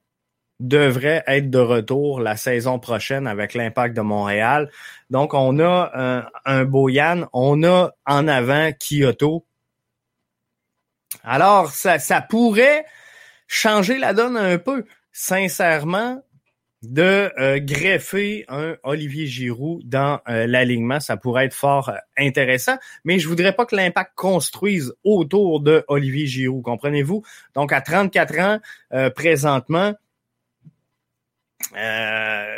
devrait 0.60 1.24
être 1.28 1.50
de 1.50 1.60
retour 1.60 2.20
la 2.20 2.36
saison 2.36 2.80
prochaine 2.80 3.26
avec 3.26 3.54
l'impact 3.54 3.96
de 3.96 4.02
Montréal. 4.02 4.70
Donc, 5.10 5.34
on 5.34 5.60
a 5.60 5.92
un, 5.94 6.26
un 6.44 6.66
Boyan, 6.66 7.30
on 7.32 7.64
a 7.64 7.92
en 8.06 8.28
avant 8.28 8.72
Kyoto. 8.74 9.46
Alors, 11.24 11.72
ça, 11.72 12.22
pourrait 12.22 12.86
changer 13.48 13.98
la 13.98 14.14
donne 14.14 14.38
un 14.38 14.58
peu. 14.58 14.86
Sincèrement, 15.12 16.22
de 16.82 17.32
euh, 17.40 17.60
greffer 17.60 18.46
un 18.48 18.78
Olivier 18.84 19.28
Giroud 19.28 19.82
dans 19.88 20.22
euh, 20.30 20.48
l'alignement. 20.48 21.00
Ça 21.00 21.18
pourrait 21.18 21.46
être 21.46 21.54
fort 21.54 21.90
euh, 21.90 21.96
intéressant, 22.18 22.78
mais 23.04 23.20
je 23.20 23.28
voudrais 23.28 23.54
pas 23.54 23.66
que 23.66 23.76
l'impact 23.76 24.12
construise 24.16 24.94
autour 25.04 25.60
de 25.60 25.84
Olivier 25.88 26.26
Giroud, 26.26 26.64
comprenez-vous? 26.64 27.24
Donc, 27.54 27.74
à 27.74 27.82
34 27.82 28.40
ans, 28.40 28.60
présentement, 29.16 29.94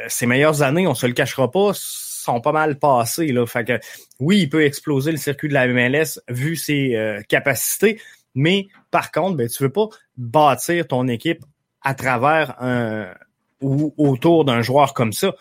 ses 0.07 0.25
meilleures 0.25 0.61
années, 0.61 0.87
on 0.87 0.93
se 0.93 1.07
le 1.07 1.13
cachera 1.13 1.49
pas, 1.49 1.71
sont 1.73 2.41
pas 2.41 2.51
mal 2.51 2.77
passées. 2.77 3.31
Là. 3.31 3.45
Fait 3.47 3.65
que, 3.65 3.79
oui, 4.19 4.41
il 4.41 4.49
peut 4.49 4.63
exploser 4.63 5.11
le 5.11 5.17
circuit 5.17 5.49
de 5.49 5.53
la 5.53 5.67
MLS 5.67 6.19
vu 6.29 6.55
ses 6.55 7.19
capacités, 7.27 7.99
mais 8.35 8.67
par 8.91 9.11
contre, 9.11 9.37
ben, 9.37 9.47
tu 9.47 9.63
veux 9.63 9.71
pas 9.71 9.87
bâtir 10.17 10.87
ton 10.87 11.07
équipe 11.07 11.43
à 11.81 11.93
travers 11.93 12.61
un 12.61 13.13
ou 13.61 13.93
autour 13.97 14.45
d'un 14.45 14.61
joueur 14.61 14.93
comme 14.93 15.13
ça, 15.13 15.33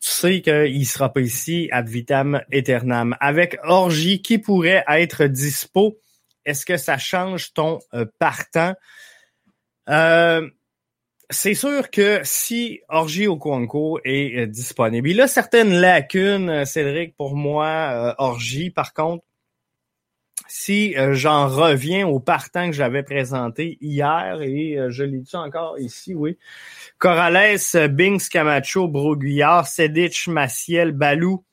tu 0.00 0.10
sais 0.10 0.42
qu'il 0.42 0.86
sera 0.86 1.12
pas 1.12 1.20
ici 1.20 1.68
ad 1.72 1.88
vitam 1.88 2.40
aeternam. 2.52 3.16
Avec 3.20 3.58
Orgie 3.64 4.22
qui 4.22 4.38
pourrait 4.38 4.84
être 4.88 5.24
dispo, 5.24 5.98
est-ce 6.44 6.64
que 6.64 6.76
ça 6.76 6.98
change 6.98 7.52
ton 7.52 7.80
euh, 7.94 8.04
partant? 8.18 8.74
Euh, 9.88 10.48
c'est 11.30 11.54
sûr 11.54 11.90
que 11.90 12.20
si 12.22 12.80
Orgie 12.88 13.26
Okonko 13.26 14.00
est 14.04 14.38
euh, 14.38 14.46
disponible, 14.46 15.10
il 15.10 15.20
a 15.20 15.26
certaines 15.26 15.74
lacunes, 15.74 16.64
Cédric, 16.64 17.16
pour 17.16 17.34
moi, 17.34 18.14
Orgie, 18.18 18.70
par 18.70 18.94
contre, 18.94 19.24
si 20.48 20.94
j'en 21.12 21.46
reviens 21.46 22.06
au 22.08 22.20
partant 22.20 22.66
que 22.66 22.72
j'avais 22.72 23.02
présenté 23.02 23.78
hier, 23.80 24.40
et 24.42 24.78
je 24.88 25.04
l'ai 25.04 25.20
dit 25.20 25.36
encore 25.36 25.78
ici, 25.78 26.14
oui, 26.14 26.36
Corrales, 26.98 27.58
Binks, 27.90 28.28
Camacho, 28.28 28.88
Broguillard, 28.88 29.66
Sedic, 29.66 30.26
Maciel, 30.26 30.92
Balou, 30.92 31.44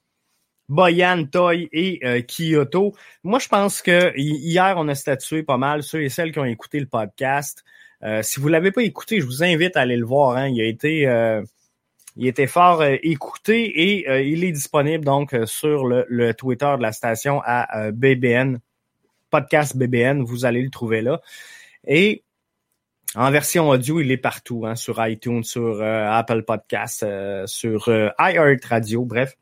Boyan, 0.70 1.26
Toy 1.26 1.70
et 1.72 2.00
euh, 2.04 2.22
Kyoto. 2.22 2.96
Moi, 3.24 3.40
je 3.40 3.48
pense 3.48 3.82
que 3.82 4.14
hier, 4.18 4.76
on 4.78 4.88
a 4.88 4.96
statué 4.96 5.44
pas 5.44 5.58
mal, 5.58 5.84
ceux 5.84 6.04
et 6.04 6.10
celles 6.10 6.32
qui 6.32 6.40
ont 6.40 6.46
écouté 6.46 6.80
le 6.80 6.88
podcast. 6.88 7.64
Euh, 8.04 8.24
si 8.24 8.40
vous 8.40 8.48
l'avez 8.48 8.72
pas 8.72 8.82
écouté, 8.82 9.20
je 9.20 9.26
vous 9.26 9.44
invite 9.44 9.78
à 9.78 9.82
aller 9.82 9.98
le 9.98 10.06
voir. 10.06 10.38
Hein. 10.38 10.48
Il 10.48 10.62
a 10.62 10.66
été 10.66 11.08
euh, 11.08 11.44
il 12.16 12.28
était 12.28 12.48
fort 12.48 12.84
écouté 12.84 13.66
et 13.66 14.22
il 14.26 14.46
est 14.46 14.54
disponible 14.54 15.04
donc 15.04 15.36
sur 15.44 15.86
le, 15.86 16.06
le, 16.08 16.34
Twitter 16.34 16.74
de 16.78 16.82
la 16.82 16.94
station 16.94 17.42
à 17.44 17.92
BBN, 17.92 18.60
podcast 19.36 19.76
BBN, 19.76 20.24
vous 20.24 20.46
allez 20.46 20.62
le 20.62 20.70
trouver 20.70 21.02
là. 21.02 21.20
Et 21.86 22.24
en 23.16 23.32
version 23.32 23.68
audio, 23.68 24.00
il 24.00 24.10
est 24.10 24.18
partout, 24.18 24.66
hein, 24.66 24.76
sur 24.76 25.06
iTunes, 25.06 25.44
sur 25.44 25.82
euh, 25.82 26.10
Apple 26.10 26.44
Podcasts, 26.44 27.04
euh, 27.04 27.46
sur 27.46 27.90
euh, 27.90 28.08
Radio, 28.18 29.04
bref. 29.04 29.36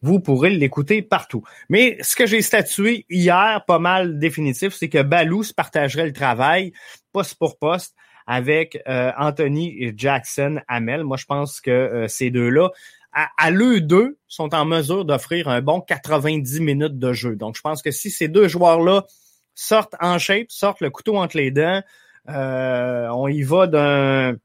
Vous 0.00 0.18
pourrez 0.18 0.48
l'écouter 0.48 1.02
partout. 1.02 1.42
Mais 1.68 1.98
ce 2.00 2.16
que 2.16 2.24
j'ai 2.24 2.40
statué 2.40 3.04
hier, 3.10 3.62
pas 3.66 3.78
mal 3.78 4.18
définitif, 4.18 4.72
c'est 4.72 4.88
que 4.88 5.02
Balou 5.02 5.42
se 5.42 5.52
partagerait 5.52 6.06
le 6.06 6.14
travail, 6.14 6.72
poste 7.12 7.34
pour 7.34 7.58
poste, 7.58 7.94
avec 8.26 8.82
Anthony 8.86 9.92
Jackson 9.94 10.60
Hamel. 10.68 11.04
Moi, 11.04 11.18
je 11.18 11.26
pense 11.26 11.60
que 11.60 12.06
ces 12.08 12.30
deux-là, 12.30 12.70
à, 13.12 13.28
à 13.36 13.50
l'eux 13.50 13.82
deux, 13.82 14.18
sont 14.26 14.54
en 14.54 14.64
mesure 14.64 15.04
d'offrir 15.04 15.48
un 15.48 15.60
bon 15.60 15.82
90 15.82 16.60
minutes 16.60 16.98
de 16.98 17.12
jeu. 17.12 17.36
Donc, 17.36 17.56
je 17.56 17.62
pense 17.62 17.82
que 17.82 17.90
si 17.90 18.10
ces 18.10 18.28
deux 18.28 18.48
joueurs-là 18.48 19.04
sortent 19.54 19.94
en 20.00 20.18
shape, 20.18 20.50
sortent 20.50 20.80
le 20.80 20.90
couteau 20.90 21.16
entre 21.16 21.36
les 21.36 21.50
dents, 21.50 21.82
euh, 22.28 23.08
on 23.08 23.28
y 23.28 23.42
va 23.42 23.66
d'un, 23.66 24.36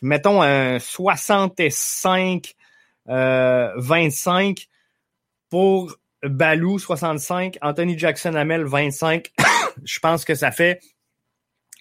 mettons, 0.00 0.42
un 0.42 0.78
65 0.78 2.54
euh, 3.08 3.72
25 3.76 4.68
pour 5.50 5.96
Balou 6.22 6.78
65, 6.78 7.58
Anthony 7.60 7.98
Jackson 7.98 8.34
Hamel 8.34 8.64
25. 8.64 9.32
Je 9.84 9.98
pense 9.98 10.24
que 10.24 10.34
ça 10.34 10.52
fait 10.52 10.80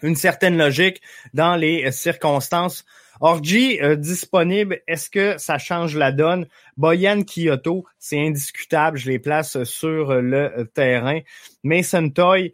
une 0.01 0.15
certaine 0.15 0.57
logique 0.57 1.01
dans 1.33 1.55
les 1.55 1.91
circonstances. 1.91 2.85
Orgy 3.21 3.79
euh, 3.81 3.95
disponible, 3.95 4.81
est-ce 4.87 5.09
que 5.09 5.37
ça 5.37 5.57
change 5.57 5.95
la 5.95 6.11
donne? 6.11 6.47
Boyan 6.75 7.23
Kyoto, 7.23 7.85
c'est 7.99 8.19
indiscutable, 8.19 8.97
je 8.97 9.09
les 9.09 9.19
place 9.19 9.63
sur 9.63 10.21
le 10.21 10.65
terrain. 10.73 11.19
Mason 11.63 12.09
Toy, 12.09 12.53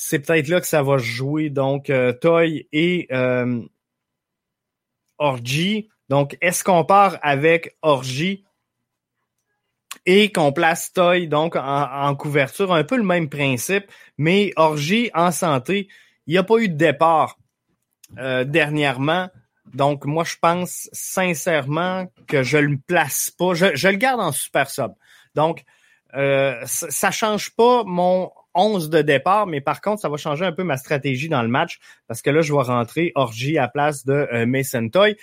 c'est 0.00 0.20
peut-être 0.20 0.46
là 0.46 0.60
que 0.60 0.66
ça 0.66 0.84
va 0.84 0.96
jouer. 0.98 1.50
Donc, 1.50 1.90
euh, 1.90 2.12
Toy 2.12 2.68
et 2.72 3.08
euh, 3.10 3.60
Orgy. 5.18 5.88
Donc, 6.08 6.38
est-ce 6.40 6.62
qu'on 6.62 6.84
part 6.84 7.18
avec 7.20 7.76
Orgy 7.82 8.44
et 10.06 10.30
qu'on 10.30 10.52
place 10.52 10.92
Toy 10.92 11.26
donc 11.26 11.56
en, 11.56 12.14
couverture? 12.14 12.72
Un 12.72 12.84
peu 12.84 12.96
le 12.96 13.02
même 13.02 13.28
principe, 13.28 13.86
mais 14.16 14.52
Orgy 14.54 15.10
en 15.14 15.32
santé, 15.32 15.88
il 16.28 16.32
n'y 16.32 16.38
a 16.38 16.44
pas 16.44 16.58
eu 16.58 16.68
de 16.68 16.76
départ 16.76 17.36
euh, 18.18 18.44
dernièrement. 18.44 19.28
Donc, 19.74 20.04
moi, 20.04 20.24
je 20.24 20.36
pense 20.40 20.88
sincèrement 20.92 22.10
que 22.26 22.42
je 22.42 22.58
le 22.58 22.78
place 22.78 23.30
pas. 23.30 23.54
Je, 23.54 23.88
le 23.88 23.96
garde 23.96 24.20
en 24.20 24.32
super 24.32 24.70
sub. 24.70 24.92
Donc, 25.34 25.64
euh, 26.14 26.54
ça, 26.64 27.10
change 27.10 27.50
pas 27.50 27.84
mon 27.84 28.30
11 28.54 28.90
de 28.90 29.02
départ, 29.02 29.46
mais 29.46 29.60
par 29.60 29.80
contre, 29.80 30.00
ça 30.00 30.08
va 30.08 30.16
changer 30.16 30.44
un 30.44 30.52
peu 30.52 30.64
ma 30.64 30.76
stratégie 30.76 31.28
dans 31.28 31.42
le 31.42 31.48
match 31.48 31.78
parce 32.06 32.22
que 32.22 32.30
là, 32.30 32.40
je 32.40 32.52
vais 32.52 32.62
rentrer 32.62 33.12
Orgy 33.14 33.58
à 33.58 33.68
place 33.68 34.04
de 34.04 34.26
euh, 34.32 34.46
Mason 34.46 34.88
Toy 34.88 35.16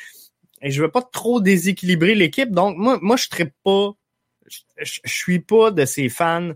et 0.62 0.72
je 0.72 0.82
veux 0.82 0.92
pas 0.92 1.02
trop 1.02 1.42
déséquilibrer 1.42 2.16
l'équipe. 2.16 2.52
Donc, 2.52 2.78
moi, 2.78 2.98
moi, 3.02 3.18
je 3.18 3.28
ne 3.40 3.50
pas, 3.64 3.92
je, 4.78 5.00
suis 5.06 5.40
pas 5.40 5.72
de 5.72 5.86
ces 5.86 6.10
fans 6.10 6.52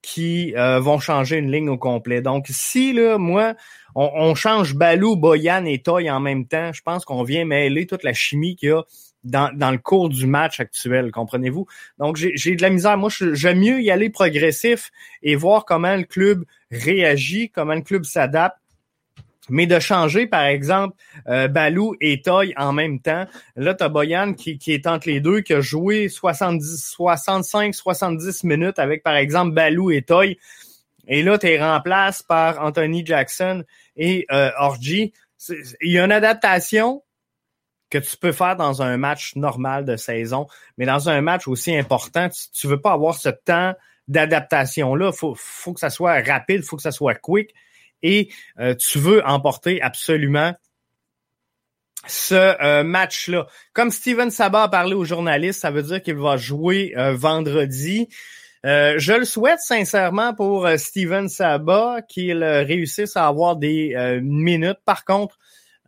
qui 0.00 0.54
euh, 0.56 0.80
vont 0.80 0.98
changer 0.98 1.36
une 1.36 1.50
ligne 1.50 1.68
au 1.68 1.78
complet. 1.78 2.22
Donc, 2.22 2.46
si 2.48 2.92
là, 2.92 3.18
moi, 3.18 3.54
on, 3.94 4.34
change 4.34 4.74
Balou, 4.74 5.16
Boyan 5.16 5.64
et 5.64 5.78
Toy 5.78 6.10
en 6.10 6.20
même 6.20 6.46
temps. 6.46 6.72
Je 6.72 6.82
pense 6.82 7.04
qu'on 7.04 7.22
vient 7.22 7.44
mêler 7.44 7.86
toute 7.86 8.04
la 8.04 8.12
chimie 8.12 8.56
qu'il 8.56 8.70
y 8.70 8.72
a 8.72 8.82
dans, 9.24 9.56
dans 9.56 9.70
le 9.70 9.78
cours 9.78 10.08
du 10.08 10.26
match 10.26 10.60
actuel, 10.60 11.10
comprenez-vous? 11.12 11.66
Donc, 11.98 12.16
j'ai 12.16 12.56
de 12.56 12.62
la 12.62 12.70
misère. 12.70 12.96
Moi, 12.98 13.10
j'aime 13.32 13.60
mieux 13.60 13.80
y 13.80 13.90
aller 13.90 14.10
progressif 14.10 14.90
et 15.22 15.36
voir 15.36 15.64
comment 15.64 15.94
le 15.94 16.04
club 16.04 16.44
réagit, 16.70 17.50
comment 17.50 17.74
le 17.74 17.82
club 17.82 18.04
s'adapte. 18.04 18.56
Mais 19.48 19.66
de 19.66 19.78
changer, 19.80 20.26
par 20.26 20.44
exemple, 20.44 20.96
euh, 21.28 21.48
Balou 21.48 21.94
et 22.00 22.22
Toy 22.22 22.54
en 22.56 22.72
même 22.72 23.00
temps. 23.00 23.26
Là, 23.56 23.74
t'as 23.74 23.88
Boyan 23.88 24.34
qui, 24.34 24.56
qui 24.56 24.72
est 24.72 24.86
entre 24.86 25.08
les 25.08 25.20
deux, 25.20 25.40
qui 25.40 25.52
a 25.52 25.60
joué 25.60 26.08
70, 26.08 26.80
65, 26.80 27.74
70 27.74 28.44
minutes 28.44 28.78
avec, 28.78 29.02
par 29.02 29.16
exemple, 29.16 29.52
Balou 29.52 29.90
et 29.90 30.02
Toy. 30.02 30.38
Et 31.06 31.22
là, 31.22 31.38
tu 31.38 31.48
es 31.48 31.60
remplacé 31.60 32.24
par 32.26 32.60
Anthony 32.60 33.04
Jackson 33.04 33.64
et 33.96 34.26
euh, 34.30 34.50
Orgy. 34.58 35.12
Il 35.80 35.92
y 35.92 35.98
a 35.98 36.04
une 36.04 36.12
adaptation 36.12 37.02
que 37.90 37.98
tu 37.98 38.16
peux 38.16 38.32
faire 38.32 38.56
dans 38.56 38.80
un 38.80 38.96
match 38.96 39.36
normal 39.36 39.84
de 39.84 39.96
saison, 39.96 40.46
mais 40.78 40.86
dans 40.86 41.08
un 41.08 41.20
match 41.20 41.46
aussi 41.46 41.76
important, 41.76 42.28
tu, 42.54 42.66
veux 42.66 42.80
pas 42.80 42.92
avoir 42.92 43.16
ce 43.16 43.28
temps 43.28 43.74
d'adaptation-là. 44.08 45.12
Faut, 45.12 45.34
faut 45.36 45.74
que 45.74 45.80
ça 45.80 45.90
soit 45.90 46.22
rapide, 46.22 46.62
faut 46.62 46.76
que 46.76 46.82
ça 46.82 46.92
soit 46.92 47.14
quick, 47.14 47.52
et 48.02 48.30
euh, 48.58 48.74
tu 48.74 48.98
veux 48.98 49.24
emporter 49.26 49.82
absolument 49.82 50.54
ce 52.06 52.34
euh, 52.34 52.82
match-là. 52.82 53.46
Comme 53.72 53.90
Steven 53.90 54.30
Sabat 54.30 54.64
a 54.64 54.68
parlé 54.68 54.94
aux 54.94 55.04
journalistes, 55.04 55.60
ça 55.60 55.70
veut 55.70 55.82
dire 55.82 56.02
qu'il 56.02 56.16
va 56.16 56.36
jouer 56.36 56.94
euh, 56.96 57.14
vendredi. 57.14 58.08
Je 58.64 59.18
le 59.18 59.24
souhaite 59.24 59.60
sincèrement 59.60 60.34
pour 60.34 60.68
Steven 60.76 61.28
Sabat 61.28 62.02
qu'il 62.02 62.44
réussisse 62.44 63.16
à 63.16 63.26
avoir 63.26 63.56
des 63.56 64.20
minutes. 64.22 64.78
Par 64.84 65.04
contre, 65.04 65.38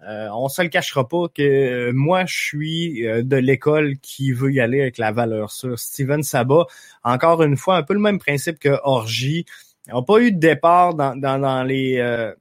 euh, 0.07 0.29
on 0.33 0.49
se 0.49 0.61
le 0.61 0.69
cachera 0.69 1.09
pas 1.09 1.29
que 1.35 1.43
euh, 1.43 1.93
moi, 1.95 2.27
je 2.27 2.37
suis 2.37 3.07
euh, 3.07 3.23
de 3.23 3.37
l'école 3.37 3.97
qui 3.99 4.33
veut 4.33 4.53
y 4.53 4.61
aller 4.61 4.83
avec 4.83 4.99
la 4.99 5.13
valeur 5.13 5.51
sûre. 5.51 5.79
Steven 5.79 6.23
Sabat, 6.23 6.67
encore 7.05 7.43
une 7.43 7.57
fois, 7.57 7.77
un 7.77 7.83
peu 7.83 7.95
le 7.95 8.01
même 8.01 8.19
principe 8.19 8.59
que 8.59 8.77
Orgy. 8.83 9.47
n'a 9.87 10.03
pas 10.03 10.19
eu 10.19 10.33
de 10.33 10.39
départ 10.39 10.95
dans, 10.95 11.17
dans, 11.17 11.63
les, 11.63 12.33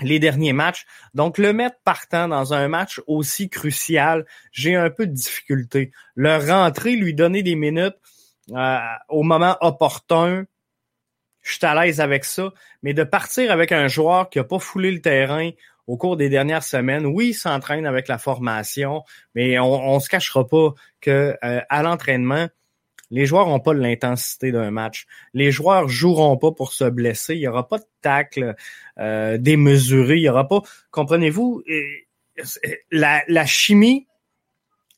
les 0.00 0.18
derniers 0.18 0.52
matchs. 0.52 0.84
Donc, 1.14 1.38
le 1.38 1.52
mettre 1.52 1.76
partant 1.84 2.28
dans 2.28 2.54
un 2.54 2.66
match 2.66 3.00
aussi 3.06 3.48
crucial, 3.48 4.26
j'ai 4.50 4.74
un 4.74 4.90
peu 4.90 5.06
de 5.06 5.12
difficulté. 5.12 5.92
Le 6.16 6.36
rentrer, 6.38 6.96
lui 6.96 7.14
donner 7.14 7.42
des 7.42 7.54
minutes 7.54 7.96
au 8.50 9.22
moment 9.22 9.56
opportun, 9.60 10.44
je 11.42 11.52
suis 11.54 11.66
à 11.66 11.74
l'aise 11.74 12.00
avec 12.00 12.24
ça. 12.24 12.52
Mais 12.82 12.94
de 12.94 13.04
partir 13.04 13.50
avec 13.50 13.72
un 13.72 13.88
joueur 13.88 14.30
qui 14.30 14.38
a 14.38 14.44
pas 14.44 14.58
foulé 14.58 14.90
le 14.90 15.00
terrain, 15.00 15.50
au 15.86 15.96
cours 15.96 16.16
des 16.16 16.28
dernières 16.28 16.62
semaines. 16.62 17.06
Oui, 17.06 17.28
il 17.28 17.34
s'entraîne 17.34 17.86
avec 17.86 18.08
la 18.08 18.18
formation, 18.18 19.02
mais 19.34 19.58
on, 19.58 19.94
ne 19.94 20.00
se 20.00 20.08
cachera 20.08 20.46
pas 20.46 20.74
que 21.00 21.36
euh, 21.44 21.60
à 21.68 21.82
l'entraînement, 21.82 22.48
les 23.10 23.26
joueurs 23.26 23.46
n'ont 23.46 23.60
pas 23.60 23.74
l'intensité 23.74 24.52
d'un 24.52 24.70
match. 24.70 25.06
Les 25.34 25.50
joueurs 25.50 25.88
joueront 25.88 26.38
pas 26.38 26.52
pour 26.52 26.72
se 26.72 26.84
blesser. 26.84 27.34
Il 27.34 27.40
y 27.40 27.48
aura 27.48 27.68
pas 27.68 27.78
de 27.78 27.84
tacle 28.00 28.54
euh, 28.98 29.36
démesuré. 29.36 30.16
Il 30.16 30.22
y 30.22 30.28
aura 30.30 30.48
pas. 30.48 30.62
Comprenez-vous 30.90 31.62
la, 32.90 33.22
la 33.28 33.46
chimie 33.46 34.06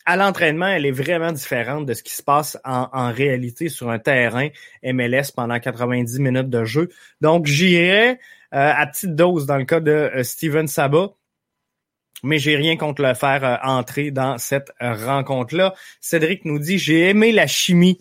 à 0.06 0.16
l'entraînement, 0.16 0.66
elle 0.66 0.86
est 0.86 0.90
vraiment 0.90 1.32
différente 1.32 1.86
de 1.86 1.94
ce 1.94 2.02
qui 2.02 2.14
se 2.14 2.22
passe 2.22 2.58
en, 2.64 3.10
réalité 3.12 3.68
sur 3.68 3.90
un 3.90 3.98
terrain 3.98 4.48
MLS 4.82 5.32
pendant 5.34 5.58
90 5.58 6.20
minutes 6.20 6.50
de 6.50 6.64
jeu. 6.64 6.90
Donc, 7.20 7.46
j'irai 7.46 8.10
euh, 8.10 8.16
à 8.52 8.86
petite 8.86 9.14
dose 9.14 9.46
dans 9.46 9.56
le 9.56 9.64
cas 9.64 9.80
de 9.80 9.90
euh, 9.90 10.22
Steven 10.22 10.68
Sabat. 10.68 11.14
Mais 12.22 12.38
j'ai 12.38 12.56
rien 12.56 12.76
contre 12.76 13.02
le 13.02 13.14
faire 13.14 13.44
euh, 13.44 13.56
entrer 13.62 14.10
dans 14.10 14.38
cette 14.38 14.72
rencontre-là. 14.80 15.74
Cédric 16.00 16.44
nous 16.44 16.58
dit 16.58 16.78
j'ai 16.78 17.08
aimé 17.08 17.32
la 17.32 17.46
chimie 17.46 17.98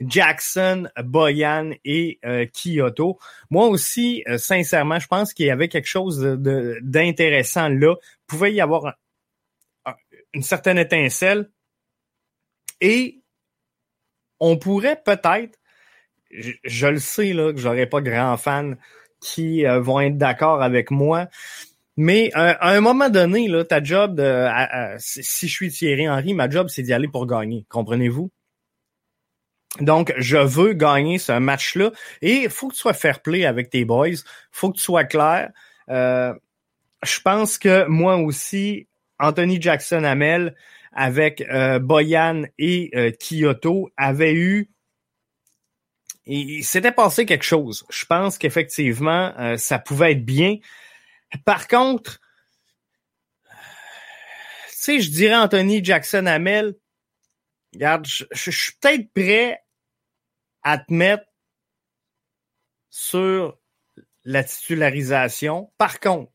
Jackson, 0.00 0.88
Boyan 1.04 1.72
et 1.84 2.18
Kyoto. 2.52 3.20
Moi 3.50 3.68
aussi, 3.68 4.24
sincèrement, 4.36 4.98
je 4.98 5.06
pense 5.06 5.32
qu'il 5.32 5.46
y 5.46 5.50
avait 5.50 5.68
quelque 5.68 5.86
chose 5.86 6.18
d'intéressant 6.40 7.68
là. 7.68 7.94
Il 7.94 8.26
pouvait 8.26 8.52
y 8.52 8.60
avoir 8.60 8.94
une 10.34 10.42
certaine 10.42 10.78
étincelle. 10.78 11.50
Et 12.80 13.22
on 14.40 14.56
pourrait 14.56 15.00
peut-être, 15.04 15.58
je, 16.30 16.86
le 16.86 16.98
sais 16.98 17.32
là, 17.32 17.52
que 17.52 17.58
j'aurais 17.58 17.86
pas 17.86 18.00
grand 18.00 18.36
fan 18.36 18.76
qui 19.20 19.64
euh, 19.66 19.80
vont 19.80 20.00
être 20.00 20.18
d'accord 20.18 20.62
avec 20.62 20.90
moi. 20.90 21.28
Mais 21.96 22.30
à 22.34 22.70
un 22.70 22.80
moment 22.80 23.10
donné, 23.10 23.48
là, 23.48 23.64
ta 23.64 23.82
job, 23.82 24.16
de, 24.16 24.48
si 24.98 25.46
je 25.46 25.52
suis 25.52 25.70
Thierry 25.70 26.08
Henry, 26.08 26.32
ma 26.32 26.48
job, 26.48 26.68
c'est 26.68 26.82
d'y 26.82 26.92
aller 26.92 27.08
pour 27.08 27.26
gagner. 27.26 27.66
Comprenez-vous? 27.68 28.30
Donc, 29.80 30.12
je 30.16 30.38
veux 30.38 30.72
gagner 30.72 31.18
ce 31.18 31.38
match-là. 31.38 31.92
Et 32.22 32.44
il 32.44 32.50
faut 32.50 32.68
que 32.68 32.74
tu 32.74 32.80
sois 32.80 32.94
fair 32.94 33.20
play 33.20 33.44
avec 33.44 33.70
tes 33.70 33.84
boys. 33.84 34.08
faut 34.50 34.70
que 34.70 34.78
tu 34.78 34.82
sois 34.82 35.04
clair. 35.04 35.50
Euh, 35.90 36.34
je 37.02 37.20
pense 37.20 37.58
que 37.58 37.86
moi 37.86 38.16
aussi, 38.16 38.88
Anthony 39.22 39.60
Jackson 39.60 40.04
Hamel, 40.04 40.54
avec 40.92 41.42
Boyan 41.80 42.42
et 42.58 43.16
Kyoto, 43.18 43.90
avait 43.96 44.34
eu 44.34 44.72
il, 46.26 46.64
s'était 46.64 46.92
passé 46.92 47.26
quelque 47.26 47.44
chose. 47.44 47.84
Je 47.90 48.04
pense 48.04 48.38
qu'effectivement, 48.38 49.34
euh, 49.38 49.56
ça 49.56 49.78
pouvait 49.78 50.12
être 50.12 50.24
bien. 50.24 50.56
Par 51.44 51.68
contre, 51.68 52.20
tu 53.46 53.48
sais, 54.68 55.00
je 55.00 55.10
dirais 55.10 55.36
Anthony 55.36 55.84
Jackson 55.84 56.26
Hamel, 56.26 56.74
regarde, 57.72 58.06
je, 58.06 58.50
suis 58.50 58.72
peut-être 58.80 59.12
prêt 59.12 59.62
à 60.62 60.78
te 60.78 60.92
mettre 60.92 61.24
sur 62.90 63.58
la 64.24 64.44
titularisation. 64.44 65.72
Par 65.78 65.98
contre, 65.98 66.31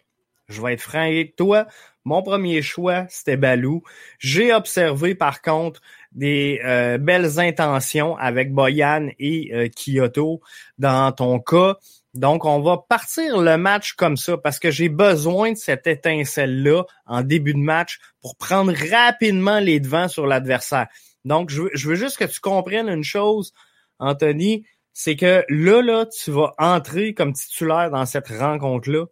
je 0.48 0.62
vais 0.62 0.74
être 0.74 0.82
franc 0.82 1.02
avec 1.02 1.36
toi, 1.36 1.68
mon 2.08 2.24
premier 2.24 2.62
choix, 2.62 3.06
c'était 3.10 3.36
Balou. 3.36 3.84
J'ai 4.18 4.54
observé, 4.54 5.14
par 5.14 5.42
contre, 5.42 5.82
des 6.14 6.62
euh, 6.64 6.98
belles 6.98 7.38
intentions 7.38 8.16
avec 8.18 8.54
Boyan 8.54 9.10
et 9.20 9.54
euh, 9.54 9.68
Kyoto 9.68 10.40
dans 10.78 11.12
ton 11.12 11.40
cas. 11.40 11.76
Donc, 12.14 12.46
on 12.46 12.62
va 12.62 12.78
partir 12.78 13.42
le 13.42 13.58
match 13.58 13.94
comme 13.94 14.16
ça 14.16 14.38
parce 14.38 14.58
que 14.58 14.72
j'ai 14.72 14.88
besoin 14.88 15.52
de 15.52 15.58
cette 15.58 15.86
étincelle-là 15.86 16.84
en 17.06 17.24
début 17.24 17.54
de 17.54 17.60
match 17.60 18.00
pour 18.22 18.38
prendre 18.38 18.74
rapidement 18.90 19.60
les 19.60 19.82
devants 19.82 20.08
sur 20.08 20.28
l'adversaire. 20.28 20.88
Donc, 21.26 21.50
je 21.50 21.64
veux, 21.64 21.72
je 21.74 21.90
veux 21.90 21.96
juste 21.96 22.18
que 22.18 22.24
tu 22.24 22.40
comprennes 22.40 22.88
une 22.88 23.04
chose, 23.04 23.52
Anthony, 24.00 24.66
c'est 24.94 25.18
que 25.18 25.44
là, 25.50 25.82
là, 25.82 26.06
tu 26.06 26.32
vas 26.32 26.54
entrer 26.58 27.14
comme 27.14 27.34
titulaire 27.34 27.92
dans 27.92 28.06
cette 28.06 28.30
rencontre-là, 28.30 29.08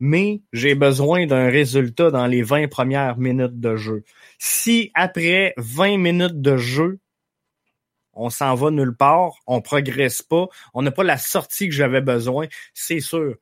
mais 0.00 0.42
j'ai 0.52 0.74
besoin 0.74 1.26
d'un 1.26 1.48
résultat 1.48 2.10
dans 2.10 2.26
les 2.26 2.42
20 2.42 2.68
premières 2.68 3.18
minutes 3.18 3.60
de 3.60 3.76
jeu. 3.76 4.04
Si 4.38 4.90
après 4.94 5.54
20 5.56 5.98
minutes 5.98 6.40
de 6.40 6.56
jeu, 6.56 6.98
on 8.12 8.30
s'en 8.30 8.54
va 8.54 8.70
nulle 8.70 8.96
part, 8.96 9.32
on 9.46 9.60
progresse 9.60 10.22
pas, 10.22 10.46
on 10.72 10.82
n'a 10.82 10.90
pas 10.90 11.04
la 11.04 11.18
sortie 11.18 11.68
que 11.68 11.74
j'avais 11.74 12.00
besoin, 12.00 12.46
c'est 12.72 13.00
sûr 13.00 13.34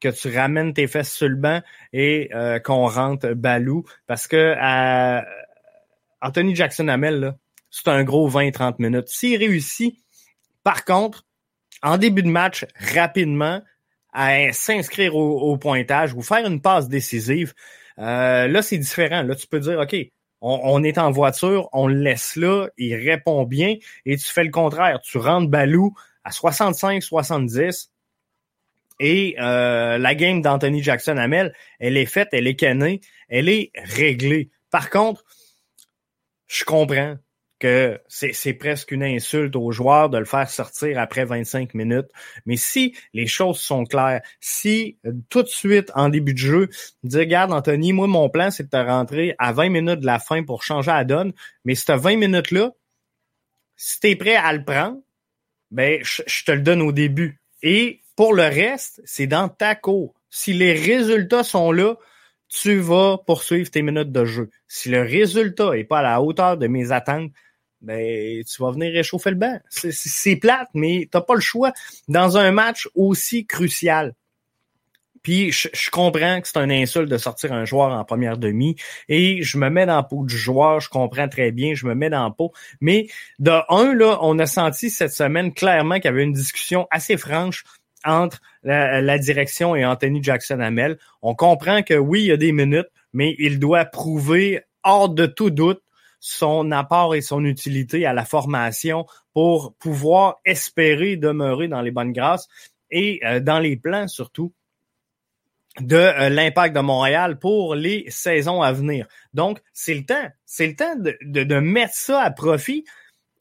que 0.00 0.08
tu 0.08 0.36
ramènes 0.36 0.74
tes 0.74 0.86
fesses 0.86 1.12
sur 1.12 1.28
le 1.28 1.36
banc 1.36 1.62
et 1.92 2.28
euh, 2.34 2.58
qu'on 2.58 2.86
rentre 2.86 3.32
Balou 3.32 3.84
parce 4.06 4.26
que 4.26 4.54
Anthony 6.20 6.54
Jackson 6.54 6.88
Hamel, 6.88 7.34
c'est 7.70 7.88
un 7.88 8.04
gros 8.04 8.28
20-30 8.30 8.76
minutes. 8.78 9.08
S'il 9.08 9.38
réussit, 9.38 9.96
par 10.62 10.84
contre, 10.84 11.24
en 11.82 11.98
début 11.98 12.22
de 12.22 12.28
match, 12.28 12.66
rapidement, 12.94 13.62
à 14.16 14.50
s'inscrire 14.52 15.14
au, 15.14 15.58
pointage 15.58 16.14
ou 16.14 16.22
faire 16.22 16.46
une 16.46 16.62
passe 16.62 16.88
décisive, 16.88 17.52
euh, 17.98 18.48
là, 18.48 18.62
c'est 18.62 18.78
différent. 18.78 19.22
Là, 19.22 19.34
tu 19.34 19.46
peux 19.46 19.60
dire, 19.60 19.78
OK, 19.78 19.94
on, 20.40 20.82
est 20.82 20.96
en 20.96 21.10
voiture, 21.10 21.68
on 21.72 21.86
le 21.86 21.96
laisse 21.96 22.34
là, 22.36 22.68
il 22.78 22.94
répond 22.94 23.44
bien, 23.44 23.74
et 24.06 24.16
tu 24.16 24.24
fais 24.24 24.42
le 24.44 24.50
contraire. 24.50 25.00
Tu 25.02 25.18
rentres 25.18 25.50
Balou 25.50 25.94
à 26.24 26.30
65-70, 26.30 27.90
et 28.98 29.36
euh, 29.38 29.98
la 29.98 30.14
game 30.14 30.40
d'Anthony 30.40 30.82
Jackson 30.82 31.18
Hamel, 31.18 31.52
elle 31.78 31.98
est 31.98 32.06
faite, 32.06 32.28
elle 32.32 32.46
est 32.46 32.56
cannée, 32.56 33.02
elle 33.28 33.50
est 33.50 33.70
réglée. 33.74 34.48
Par 34.70 34.88
contre, 34.88 35.24
je 36.46 36.64
comprends 36.64 37.16
que 37.58 37.98
c'est 38.08 38.52
presque 38.54 38.92
une 38.92 39.02
insulte 39.02 39.56
aux 39.56 39.72
joueurs 39.72 40.10
de 40.10 40.18
le 40.18 40.24
faire 40.24 40.48
sortir 40.50 40.98
après 40.98 41.24
25 41.24 41.74
minutes. 41.74 42.08
Mais 42.44 42.56
si 42.56 42.94
les 43.14 43.26
choses 43.26 43.58
sont 43.58 43.84
claires, 43.84 44.20
si 44.40 44.98
euh, 45.06 45.12
tout 45.30 45.42
de 45.42 45.48
suite 45.48 45.90
en 45.94 46.08
début 46.08 46.34
de 46.34 46.38
jeu, 46.38 46.68
dis 47.02 47.18
regarde 47.18 47.52
Anthony, 47.52 47.92
moi 47.92 48.06
mon 48.06 48.28
plan 48.28 48.50
c'est 48.50 48.64
de 48.64 48.68
te 48.68 48.76
rentrer 48.76 49.34
à 49.38 49.52
20 49.52 49.70
minutes 49.70 50.00
de 50.00 50.06
la 50.06 50.18
fin 50.18 50.42
pour 50.44 50.62
changer 50.62 50.90
la 50.90 51.04
donne, 51.04 51.32
mais 51.64 51.74
cette 51.74 51.90
20 51.98 52.16
minutes-là, 52.16 52.72
si 53.76 54.00
tu 54.00 54.08
es 54.08 54.16
prêt 54.16 54.36
à 54.36 54.52
le 54.52 54.64
prendre, 54.64 54.98
ben 55.70 56.00
je, 56.02 56.44
te 56.44 56.52
le 56.52 56.60
donne 56.60 56.82
au 56.82 56.92
début. 56.92 57.40
Et 57.62 58.02
Pour 58.16 58.32
le 58.32 58.44
reste, 58.44 59.02
c'est 59.04 59.26
dans 59.26 59.48
ta 59.48 59.74
cour. 59.74 60.14
Si 60.30 60.54
les 60.54 60.72
résultats 60.72 61.44
sont 61.44 61.70
là, 61.70 61.96
tu 62.48 62.78
vas 62.78 63.18
poursuivre 63.26 63.70
tes 63.70 63.82
minutes 63.82 64.12
de 64.12 64.24
jeu. 64.24 64.50
Si 64.68 64.88
le 64.88 65.02
résultat 65.02 65.76
est 65.76 65.84
pas 65.84 65.98
à 65.98 66.02
la 66.02 66.22
hauteur 66.22 66.56
de 66.56 66.66
mes 66.66 66.92
attentes, 66.92 67.32
ben 67.80 68.42
tu 68.44 68.62
vas 68.62 68.70
venir 68.70 68.92
réchauffer 68.92 69.30
le 69.30 69.36
banc. 69.36 69.60
C'est 69.68 70.36
plate, 70.36 70.68
mais 70.74 71.08
t'as 71.10 71.20
pas 71.20 71.34
le 71.34 71.40
choix 71.40 71.72
dans 72.08 72.36
un 72.36 72.50
match 72.50 72.88
aussi 72.94 73.46
crucial. 73.46 74.14
Puis 75.26 75.50
je, 75.50 75.90
comprends 75.90 76.40
que 76.40 76.46
c'est 76.46 76.58
un 76.58 76.70
insulte 76.70 77.10
de 77.10 77.18
sortir 77.18 77.52
un 77.52 77.64
joueur 77.64 77.90
en 77.90 78.04
première 78.04 78.38
demi 78.38 78.76
et 79.08 79.42
je 79.42 79.58
me 79.58 79.68
mets 79.70 79.84
dans 79.84 79.96
la 79.96 80.04
peau 80.04 80.24
du 80.24 80.38
joueur, 80.38 80.78
je 80.78 80.88
comprends 80.88 81.26
très 81.26 81.50
bien, 81.50 81.74
je 81.74 81.84
me 81.84 81.96
mets 81.96 82.10
dans 82.10 82.22
la 82.22 82.30
peau. 82.30 82.52
Mais 82.80 83.08
de 83.40 83.50
un, 83.68 83.92
là, 83.92 84.18
on 84.22 84.38
a 84.38 84.46
senti 84.46 84.88
cette 84.88 85.10
semaine 85.10 85.52
clairement 85.52 85.96
qu'il 85.96 86.04
y 86.04 86.08
avait 86.08 86.22
une 86.22 86.32
discussion 86.32 86.86
assez 86.92 87.16
franche 87.16 87.64
entre 88.04 88.40
la, 88.62 89.18
direction 89.18 89.74
et 89.74 89.84
Anthony 89.84 90.22
Jackson 90.22 90.60
Hamel. 90.60 90.96
On 91.22 91.34
comprend 91.34 91.82
que 91.82 91.94
oui, 91.94 92.20
il 92.20 92.26
y 92.26 92.32
a 92.32 92.36
des 92.36 92.52
minutes, 92.52 92.86
mais 93.12 93.34
il 93.40 93.58
doit 93.58 93.84
prouver 93.84 94.60
hors 94.84 95.08
de 95.08 95.26
tout 95.26 95.50
doute 95.50 95.82
son 96.26 96.72
apport 96.72 97.14
et 97.14 97.20
son 97.20 97.44
utilité 97.44 98.04
à 98.04 98.12
la 98.12 98.24
formation 98.24 99.06
pour 99.32 99.74
pouvoir 99.74 100.40
espérer 100.44 101.16
demeurer 101.16 101.68
dans 101.68 101.82
les 101.82 101.92
bonnes 101.92 102.12
grâces 102.12 102.48
et 102.90 103.20
euh, 103.24 103.38
dans 103.38 103.60
les 103.60 103.76
plans 103.76 104.08
surtout 104.08 104.52
de 105.78 105.94
euh, 105.94 106.28
l'impact 106.28 106.74
de 106.74 106.80
Montréal 106.80 107.38
pour 107.38 107.76
les 107.76 108.06
saisons 108.08 108.60
à 108.60 108.72
venir. 108.72 109.06
Donc, 109.34 109.60
c'est 109.72 109.94
le 109.94 110.04
temps. 110.04 110.28
C'est 110.46 110.66
le 110.66 110.74
temps 110.74 110.96
de, 110.96 111.16
de, 111.20 111.60
mettre 111.60 111.94
ça 111.94 112.22
à 112.22 112.30
profit. 112.32 112.84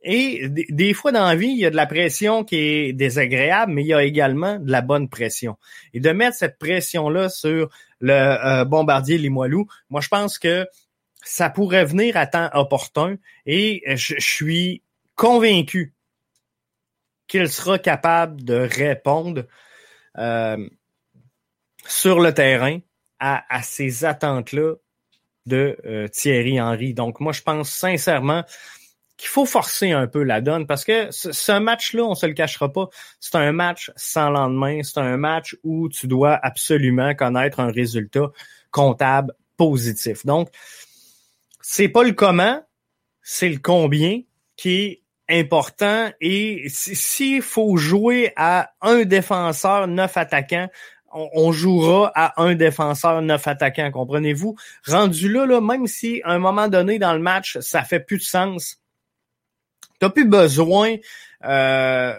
Et 0.03 0.47
des 0.49 0.93
fois 0.93 1.11
dans 1.11 1.25
la 1.25 1.35
vie, 1.35 1.47
il 1.47 1.57
y 1.57 1.65
a 1.65 1.71
de 1.71 1.75
la 1.75 1.87
pression 1.87 2.43
qui 2.43 2.57
est 2.57 2.93
désagréable, 2.93 3.71
mais 3.71 3.81
il 3.81 3.87
y 3.87 3.93
a 3.95 4.03
également 4.03 4.59
de 4.59 4.69
la 4.69 4.81
bonne 4.81 5.09
pression. 5.09 5.57
Et 5.95 5.99
de 5.99 6.11
mettre 6.11 6.37
cette 6.37 6.59
pression-là 6.59 7.29
sur 7.29 7.69
le 7.99 8.13
euh, 8.13 8.65
bombardier 8.65 9.17
Limoilou, 9.17 9.65
moi 9.89 10.01
je 10.01 10.09
pense 10.09 10.37
que 10.37 10.67
ça 11.25 11.49
pourrait 11.49 11.85
venir 11.85 12.15
à 12.17 12.27
temps 12.27 12.49
opportun 12.53 13.17
et 13.47 13.83
je, 13.95 14.15
suis 14.19 14.83
convaincu 15.15 15.93
qu'il 17.27 17.49
sera 17.49 17.79
capable 17.79 18.43
de 18.43 18.53
répondre 18.53 19.45
euh, 20.17 20.69
sur 21.87 22.19
le 22.19 22.31
terrain 22.31 22.79
à, 23.19 23.63
ces 23.63 24.05
attentes-là 24.05 24.75
de 25.47 25.77
euh, 25.85 26.07
Thierry 26.07 26.61
Henry. 26.61 26.93
Donc, 26.93 27.19
moi, 27.19 27.33
je 27.33 27.41
pense 27.41 27.71
sincèrement 27.71 28.43
qu'il 29.17 29.29
faut 29.29 29.47
forcer 29.47 29.93
un 29.93 30.05
peu 30.05 30.21
la 30.21 30.41
donne 30.41 30.67
parce 30.67 30.85
que 30.85 31.09
ce, 31.09 31.57
match-là, 31.57 32.03
on 32.03 32.13
se 32.13 32.27
le 32.27 32.33
cachera 32.33 32.71
pas, 32.71 32.89
c'est 33.19 33.35
un 33.35 33.51
match 33.51 33.91
sans 33.95 34.29
lendemain, 34.29 34.81
c'est 34.83 34.99
un 34.99 35.17
match 35.17 35.55
où 35.63 35.89
tu 35.89 36.05
dois 36.05 36.35
absolument 36.35 37.15
connaître 37.15 37.59
un 37.61 37.71
résultat 37.71 38.27
comptable 38.69 39.33
positif. 39.57 40.23
Donc, 40.25 40.49
c'est 41.67 41.89
pas 41.89 42.03
le 42.03 42.11
comment, 42.11 42.63
c'est 43.23 43.49
le 43.49 43.57
combien 43.57 44.21
qui 44.55 44.83
est 44.83 45.01
important 45.27 46.11
et 46.21 46.67
s'il 46.69 47.41
faut 47.41 47.75
jouer 47.75 48.31
à 48.35 48.69
un 48.81 49.03
défenseur, 49.03 49.87
neuf 49.87 50.15
attaquants, 50.15 50.69
on, 51.11 51.51
jouera 51.51 52.11
à 52.13 52.39
un 52.43 52.53
défenseur, 52.53 53.23
neuf 53.23 53.47
attaquants, 53.47 53.89
comprenez-vous? 53.89 54.55
Rendu 54.85 55.31
là, 55.31 55.47
là, 55.47 55.59
même 55.59 55.87
si 55.87 56.21
à 56.23 56.33
un 56.33 56.39
moment 56.39 56.67
donné 56.67 56.99
dans 56.99 57.13
le 57.13 57.19
match, 57.19 57.57
ça 57.61 57.83
fait 57.83 57.99
plus 57.99 58.19
de 58.19 58.23
sens, 58.23 58.79
t'as 59.99 60.11
plus 60.11 60.27
besoin 60.27 60.97
euh, 61.45 62.13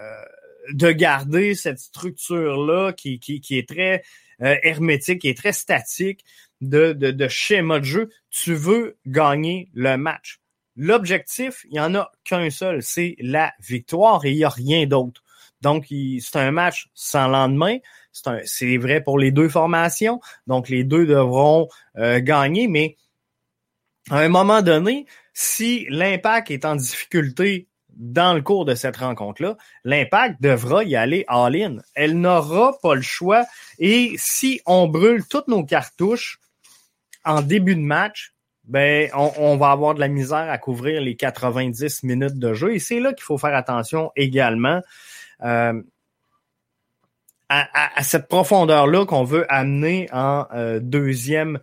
de 0.73 0.91
garder 0.91 1.55
cette 1.55 1.79
structure-là 1.79 2.95
qui, 2.95 3.21
qui, 3.21 3.41
qui, 3.41 3.59
est 3.59 3.69
très 3.69 4.03
euh, 4.43 4.57
hermétique, 4.65 5.21
qui 5.21 5.29
est 5.29 5.39
très 5.39 5.53
statique 5.53 6.25
de, 6.61 6.93
de, 6.93 7.11
de 7.11 7.29
schéma 7.29 7.79
de 7.81 7.85
jeu. 7.85 8.11
Tu 8.31 8.55
veux 8.55 8.97
gagner 9.07 9.69
le 9.75 9.97
match. 9.97 10.41
L'objectif, 10.77 11.65
il 11.71 11.73
n'y 11.73 11.81
en 11.81 11.95
a 11.95 12.13
qu'un 12.25 12.51
seul, 12.51 12.83
c'est 12.83 13.17
la 13.19 13.53
victoire 13.61 14.25
et 14.25 14.33
il 14.33 14.37
n'y 14.37 14.45
a 14.45 14.51
rien 14.51 14.87
d'autre. 14.87 15.23
Donc, 15.63 15.87
c'est 15.89 16.37
un 16.39 16.51
match 16.51 16.89
sans 16.95 17.29
lendemain. 17.29 17.79
C'est 18.45 18.77
vrai 18.77 19.03
pour 19.03 19.19
les 19.19 19.31
deux 19.31 19.49
formations. 19.49 20.21
Donc, 20.47 20.69
les 20.69 20.85
deux 20.85 21.07
devront 21.07 21.69
euh, 21.97 22.21
gagner, 22.21 22.69
mais 22.69 22.97
à 24.11 24.19
un 24.19 24.29
moment 24.29 24.63
donné, 24.63 25.07
si 25.33 25.87
l'impact 25.89 26.51
est 26.51 26.65
en 26.65 26.77
difficulté 26.77 27.69
dans 27.89 28.35
le 28.35 28.43
cours 28.43 28.67
de 28.67 28.75
cette 28.75 28.99
rencontre-là, 28.99 29.57
l'impact 29.85 30.41
devra 30.43 30.85
y 30.85 30.95
aller 30.95 31.25
all-in. 31.29 31.79
Elle 31.95 32.21
n'aura 32.21 32.79
pas 32.83 32.95
le 32.95 33.03
choix. 33.03 33.47
Et 33.79 34.15
si 34.19 34.61
on 34.67 34.87
brûle 34.87 35.27
toutes 35.27 35.49
nos 35.49 35.65
cartouches 35.65 36.39
en 37.27 37.43
début 37.43 37.75
de 37.77 37.81
match, 37.81 38.33
ben, 38.65 39.11
on, 39.15 39.57
va 39.57 39.71
avoir 39.71 39.95
de 39.95 40.01
la 40.01 40.09
misère 40.09 40.51
à 40.51 40.59
couvrir 40.59 41.01
les 41.01 41.15
90 41.15 42.03
minutes 42.03 42.39
de 42.39 42.53
jeu. 42.55 42.75
Et 42.75 42.79
c'est 42.79 42.99
là 42.99 43.13
qu'il 43.13 43.23
faut 43.23 43.39
faire 43.39 43.55
attention 43.55 44.11
également. 44.17 44.81
Euh, 45.43 45.81
à, 47.49 48.03
cette 48.03 48.27
profondeur-là 48.27 49.07
qu'on 49.07 49.23
veut 49.23 49.47
amener 49.53 50.09
en 50.13 50.47
euh, 50.53 50.81
deuxième 50.81 51.61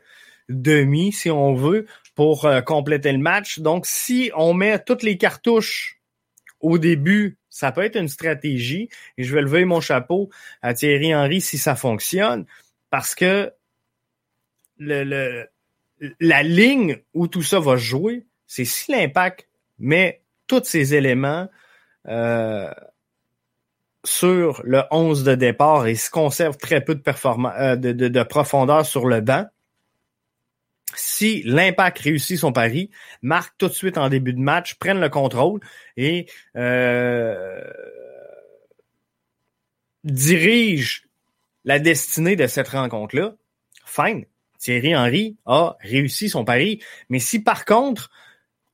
demi, 0.48 1.12
si 1.12 1.30
on 1.30 1.56
veut, 1.56 1.88
pour 2.16 2.46
euh, 2.46 2.62
compléter 2.62 3.12
le 3.12 3.18
match. 3.18 3.60
Donc, 3.60 3.86
si 3.86 4.32
on 4.36 4.54
met 4.54 4.80
toutes 4.80 5.04
les 5.04 5.18
cartouches 5.18 6.00
au 6.62 6.78
début, 6.78 7.38
ça 7.50 7.74
peut 7.74 7.84
être 7.84 7.98
une 7.98 8.08
stratégie. 8.08 8.88
Et 9.18 9.24
je 9.24 9.36
vais 9.36 9.42
lever 9.42 9.66
mon 9.66 9.82
chapeau 9.82 10.30
à 10.62 10.74
Thierry 10.74 11.14
Henry 11.14 11.42
si 11.42 11.58
ça 11.58 11.76
fonctionne, 11.76 12.46
parce 12.90 13.14
que 13.14 13.52
le, 14.78 15.46
la 16.20 16.44
ligne 16.44 16.98
où 17.14 17.28
tout 17.28 17.44
ça 17.44 17.60
va 17.60 17.78
jouer, 17.78 18.26
c'est 18.48 18.66
si 18.66 18.92
l'impact 18.92 19.48
met 19.80 20.22
tous 20.48 20.64
ces 20.64 20.96
éléments 20.96 21.48
euh, 22.08 22.72
sur 24.04 24.62
le 24.66 24.84
11 24.92 25.24
de 25.24 25.36
départ 25.36 25.88
et 25.88 25.96
se 25.96 26.10
conserve 26.10 26.58
très 26.58 26.84
peu 26.84 26.96
de, 26.96 27.02
euh, 27.08 27.76
de, 27.76 27.92
de, 27.92 28.24
profondeur 28.24 28.86
sur 28.86 29.08
le 29.08 29.22
banc, 29.22 29.46
si 30.96 31.42
l'impact 31.44 32.00
réussit 32.00 32.38
son 32.38 32.52
pari, 32.52 32.92
marque 33.22 33.58
tout 33.58 33.68
de 33.68 33.74
suite 33.74 33.98
en 33.98 34.10
début 34.10 34.34
de 34.34 34.40
match, 34.40 34.76
prenne 34.76 35.00
le 35.00 35.10
contrôle 35.10 35.60
et 35.98 36.28
euh, 36.56 37.64
dirige 40.04 41.08
la 41.66 41.80
destinée 41.80 42.36
de 42.36 42.46
cette 42.48 42.68
rencontre-là, 42.68 43.36
fine. 43.86 44.26
Thierry 44.64 44.96
Henry 44.96 45.38
a 45.46 45.76
réussi 45.82 46.30
son 46.30 46.46
pari. 46.46 46.82
Mais 47.10 47.20
si 47.20 47.44
par 47.44 47.66
contre, 47.66 48.10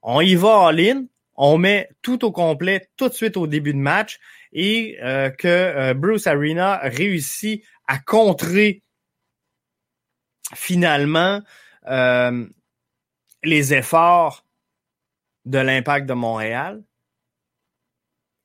on 0.01 0.21
y 0.21 0.35
va 0.35 0.49
en 0.49 0.69
ligne, 0.69 1.07
on 1.35 1.57
met 1.57 1.89
tout 2.01 2.23
au 2.25 2.31
complet 2.31 2.89
tout 2.95 3.09
de 3.09 3.13
suite 3.13 3.37
au 3.37 3.47
début 3.47 3.73
de 3.73 3.79
match 3.79 4.19
et 4.53 4.97
euh, 5.01 5.29
que 5.29 5.47
euh, 5.47 5.93
Bruce 5.93 6.27
Arena 6.27 6.79
réussit 6.83 7.63
à 7.87 7.97
contrer 7.97 8.83
finalement 10.53 11.41
euh, 11.87 12.45
les 13.43 13.73
efforts 13.73 14.45
de 15.45 15.57
l'impact 15.57 16.05
de 16.07 16.13
Montréal, 16.13 16.83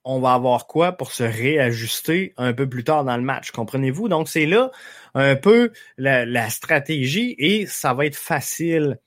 on 0.05 0.21
va 0.21 0.35
avoir 0.35 0.67
quoi 0.67 0.93
pour 0.93 1.13
se 1.13 1.23
réajuster 1.23 2.35
un 2.37 2.53
peu 2.53 2.69
plus 2.69 2.85
tard 2.85 3.05
dans 3.05 3.17
le 3.17 3.23
match, 3.23 3.51
comprenez-vous? 3.51 4.09
Donc 4.09 4.29
c'est 4.29 4.47
là 4.47 4.71
un 5.15 5.37
peu 5.37 5.73
la, 5.97 6.51
stratégie 6.51 7.35
et 7.39 7.67
ça 7.67 7.95
va 7.95 8.07
être 8.07 8.17
facile 8.17 8.99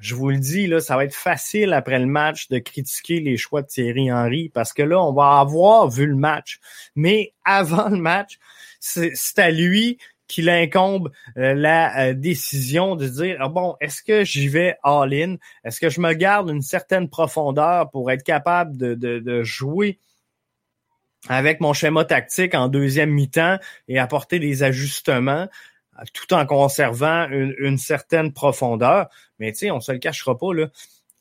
je 0.00 0.14
vous 0.16 0.28
le 0.28 0.38
dis, 0.38 0.66
là, 0.66 0.80
ça 0.80 0.96
va 0.96 1.04
être 1.04 1.14
facile 1.14 1.72
après 1.72 1.98
le 1.98 2.04
match 2.04 2.48
de 2.48 2.58
critiquer 2.58 3.20
les 3.20 3.38
choix 3.38 3.62
de 3.62 3.68
Thierry 3.68 4.12
Henry 4.12 4.50
parce 4.50 4.74
que 4.74 4.82
là, 4.82 5.00
on 5.00 5.14
va 5.14 5.38
avoir 5.38 5.88
vu 5.88 6.04
le 6.04 6.16
match. 6.16 6.58
Mais 6.94 7.32
avant 7.44 7.88
le 7.88 7.96
match, 7.96 8.38
c'est 8.80 9.38
à 9.38 9.50
lui 9.50 9.96
qu'il 10.26 10.50
incombe 10.50 11.10
euh, 11.38 11.54
la 11.54 12.08
euh, 12.08 12.12
décision 12.12 12.96
de 12.96 13.08
dire 13.08 13.38
ah 13.40 13.48
bon, 13.48 13.76
est-ce 13.80 14.02
que 14.02 14.24
j'y 14.24 14.48
vais 14.48 14.76
all-in? 14.82 15.36
Est-ce 15.64 15.80
que 15.80 15.88
je 15.88 16.00
me 16.00 16.12
garde 16.12 16.50
une 16.50 16.60
certaine 16.60 17.08
profondeur 17.08 17.88
pour 17.90 18.10
être 18.10 18.24
capable 18.24 18.76
de 18.76 19.42
jouer 19.42 20.00
avec 21.28 21.60
mon 21.60 21.72
schéma 21.72 22.04
tactique 22.04 22.54
en 22.54 22.68
deuxième 22.68 23.10
mi-temps 23.10 23.58
et 23.88 23.98
apporter 23.98 24.38
des 24.38 24.62
ajustements? 24.62 25.48
tout 26.12 26.34
en 26.34 26.46
conservant 26.46 27.28
une, 27.30 27.78
certaine 27.78 28.32
profondeur. 28.32 29.08
Mais 29.38 29.52
tu 29.52 29.58
sais, 29.58 29.70
on 29.70 29.80
se 29.80 29.92
le 29.92 29.98
cachera 29.98 30.36
pas, 30.36 30.52
là. 30.52 30.68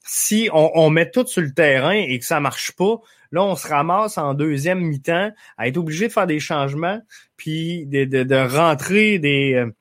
Si 0.06 0.50
on, 0.52 0.90
met 0.90 1.10
tout 1.10 1.26
sur 1.26 1.42
le 1.42 1.54
terrain 1.54 1.94
et 1.94 2.20
que 2.20 2.26
ça 2.26 2.42
marche 2.42 2.74
pas, 2.74 2.98
là, 3.32 3.42
on 3.42 3.56
se 3.56 3.68
ramasse 3.68 4.18
en 4.18 4.34
deuxième 4.34 4.82
mi-temps 4.82 5.32
à 5.58 5.68
être 5.68 5.78
obligé 5.78 6.10
de 6.10 6.14
faire 6.14 6.28
des 6.28 6.42
changements, 6.42 7.00
puis 7.38 7.86
de, 7.86 8.56
rentrer 8.58 9.18
des... 9.20 9.54
Euh, 9.54 9.74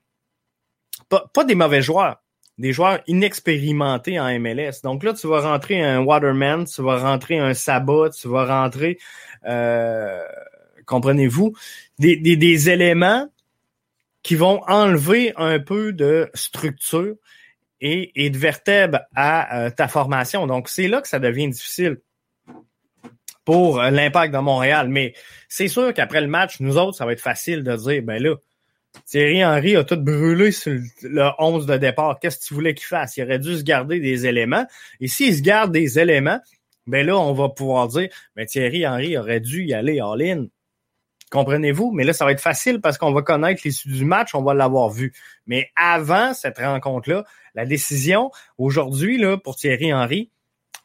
pas, 1.08 1.28
pas 1.34 1.44
des 1.44 1.56
mauvais 1.56 1.82
joueurs, 1.82 2.22
des 2.56 2.72
joueurs 2.72 3.00
inexpérimentés 3.08 4.20
en 4.20 4.38
MLS. 4.38 4.82
Donc 4.84 5.02
là, 5.02 5.12
tu 5.12 5.26
vas 5.26 5.40
rentrer 5.40 5.82
un 5.82 6.04
Waterman, 6.04 6.66
tu 6.66 6.82
vas 6.82 6.98
rentrer 6.98 7.40
un 7.40 7.54
Sabot, 7.54 8.10
tu 8.10 8.28
vas 8.28 8.44
rentrer... 8.44 8.98
Euh, 9.46 10.24
comprenez-vous, 10.86 11.54
des, 11.98 12.70
éléments 12.70 13.28
qui 14.22 14.34
vont 14.34 14.62
enlever 14.68 15.32
un 15.36 15.58
peu 15.58 15.92
de 15.92 16.30
structure 16.34 17.14
et, 17.80 18.30
de 18.30 18.38
vertèbre 18.38 19.00
à 19.14 19.70
ta 19.76 19.88
formation. 19.88 20.46
Donc, 20.46 20.68
c'est 20.68 20.88
là 20.88 21.00
que 21.00 21.08
ça 21.08 21.18
devient 21.18 21.48
difficile 21.48 21.98
pour 23.44 23.82
l'impact 23.82 24.32
de 24.32 24.38
Montréal. 24.38 24.88
Mais 24.88 25.14
c'est 25.48 25.68
sûr 25.68 25.92
qu'après 25.92 26.20
le 26.20 26.28
match, 26.28 26.60
nous 26.60 26.78
autres, 26.78 26.96
ça 26.96 27.04
va 27.06 27.12
être 27.12 27.20
facile 27.20 27.64
de 27.64 27.74
dire, 27.76 28.02
ben 28.02 28.22
là, 28.22 28.36
Thierry 29.06 29.44
Henry 29.44 29.76
a 29.76 29.84
tout 29.84 29.96
brûlé 29.96 30.52
sur 30.52 30.78
le 31.02 31.30
11 31.38 31.66
de 31.66 31.76
départ. 31.76 32.18
Qu'est-ce 32.20 32.38
que 32.38 32.44
tu 32.44 32.54
voulais 32.54 32.74
qu'il 32.74 32.86
fasse? 32.86 33.16
Il 33.16 33.24
aurait 33.24 33.38
dû 33.38 33.56
se 33.56 33.62
garder 33.62 34.00
des 34.00 34.26
éléments. 34.26 34.66
Et 35.00 35.08
s'il 35.08 35.34
se 35.34 35.42
garde 35.42 35.72
des 35.72 35.98
éléments, 35.98 36.40
ben 36.86 37.06
là, 37.06 37.16
on 37.16 37.32
va 37.32 37.48
pouvoir 37.48 37.88
dire, 37.88 38.08
ben 38.36 38.46
Thierry 38.46 38.86
Henry 38.86 39.16
aurait 39.16 39.40
dû 39.40 39.64
y 39.64 39.74
aller 39.74 40.00
ligne. 40.16 40.48
Comprenez-vous? 41.30 41.92
Mais 41.92 42.04
là, 42.04 42.12
ça 42.12 42.26
va 42.26 42.32
être 42.32 42.40
facile 42.40 42.80
parce 42.80 42.98
qu'on 42.98 43.12
va 43.12 43.22
connaître 43.22 43.62
l'issue 43.64 43.88
du 43.88 44.04
match, 44.04 44.34
on 44.34 44.42
va 44.42 44.52
l'avoir 44.52 44.90
vu. 44.90 45.14
Mais 45.46 45.70
avant 45.76 46.34
cette 46.34 46.58
rencontre-là, 46.58 47.24
la 47.54 47.64
décision 47.64 48.30
aujourd'hui 48.58 49.16
là 49.16 49.38
pour 49.38 49.56
Thierry 49.56 49.94
Henry, 49.94 50.30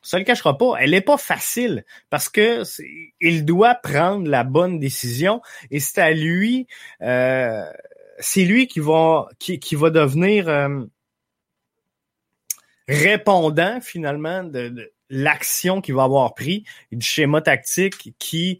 ça 0.01 0.17
le 0.19 0.23
cachera 0.23 0.57
pas, 0.57 0.75
elle 0.79 0.91
n'est 0.91 1.01
pas 1.01 1.17
facile 1.17 1.83
parce 2.09 2.29
que 2.29 2.63
il 3.19 3.43
doit 3.43 3.75
prendre 3.75 4.29
la 4.29 4.45
bonne 4.45 4.79
décision 4.79 5.41
et 5.69 5.81
c'est 5.81 5.99
à 5.99 6.11
lui 6.11 6.67
euh, 7.01 7.65
c'est 8.19 8.45
lui 8.45 8.67
qui 8.67 8.79
va, 8.79 9.27
qui, 9.39 9.59
qui 9.59 9.75
va 9.75 9.89
devenir 9.89 10.47
euh, 10.47 10.85
répondant 12.87 13.79
finalement 13.81 14.43
de, 14.43 14.91
l'action 15.09 15.81
qu'il 15.81 15.95
va 15.95 16.03
avoir 16.03 16.33
pris 16.33 16.63
du 16.91 17.05
schéma 17.05 17.41
tactique 17.41 18.13
qui 18.19 18.59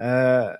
euh, 0.00 0.52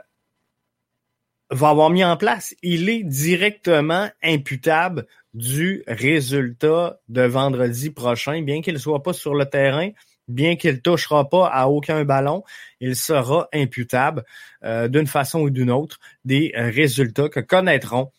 va 1.50 1.68
avoir 1.68 1.90
mis 1.90 2.04
en 2.04 2.16
place. 2.16 2.54
Il 2.62 2.88
est 2.88 3.04
directement 3.04 4.08
imputable 4.22 5.06
du 5.34 5.82
résultat 5.86 7.00
de 7.08 7.22
vendredi 7.22 7.90
prochain, 7.90 8.42
bien 8.42 8.62
qu'il 8.62 8.74
ne 8.74 8.78
soit 8.78 9.02
pas 9.02 9.12
sur 9.12 9.34
le 9.34 9.46
terrain, 9.46 9.90
bien 10.28 10.56
qu'il 10.56 10.72
ne 10.72 10.78
touchera 10.78 11.28
pas 11.28 11.48
à 11.48 11.66
aucun 11.66 12.04
ballon, 12.04 12.44
il 12.80 12.96
sera 12.96 13.48
imputable 13.52 14.24
euh, 14.64 14.88
d'une 14.88 15.06
façon 15.06 15.40
ou 15.40 15.50
d'une 15.50 15.70
autre 15.70 15.98
des 16.24 16.52
résultats 16.54 17.28
que 17.28 17.40
connaîtront 17.40 18.10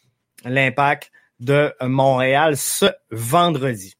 l'impact 0.43 1.11
de 1.39 1.73
Montréal 1.81 2.57
ce 2.57 2.85
vendredi. 3.11 3.94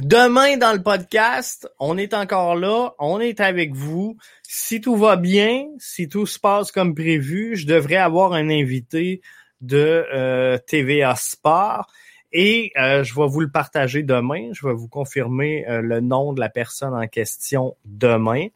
Demain 0.00 0.56
dans 0.58 0.72
le 0.72 0.80
podcast, 0.80 1.68
on 1.80 1.98
est 1.98 2.14
encore 2.14 2.54
là, 2.54 2.94
on 3.00 3.18
est 3.18 3.40
avec 3.40 3.74
vous. 3.74 4.16
Si 4.44 4.80
tout 4.80 4.94
va 4.94 5.16
bien, 5.16 5.66
si 5.78 6.08
tout 6.08 6.24
se 6.24 6.38
passe 6.38 6.70
comme 6.70 6.94
prévu, 6.94 7.56
je 7.56 7.66
devrais 7.66 7.96
avoir 7.96 8.32
un 8.32 8.48
invité 8.48 9.22
de 9.60 10.06
euh, 10.14 10.56
TVA 10.58 11.16
Sport 11.16 11.90
et 12.32 12.70
euh, 12.78 13.02
je 13.02 13.12
vais 13.12 13.26
vous 13.26 13.40
le 13.40 13.50
partager 13.50 14.04
demain. 14.04 14.50
Je 14.52 14.68
vais 14.68 14.72
vous 14.72 14.86
confirmer 14.86 15.66
euh, 15.68 15.80
le 15.80 15.98
nom 15.98 16.32
de 16.32 16.38
la 16.38 16.48
personne 16.48 16.94
en 16.94 17.08
question 17.08 17.76
demain. 17.84 18.46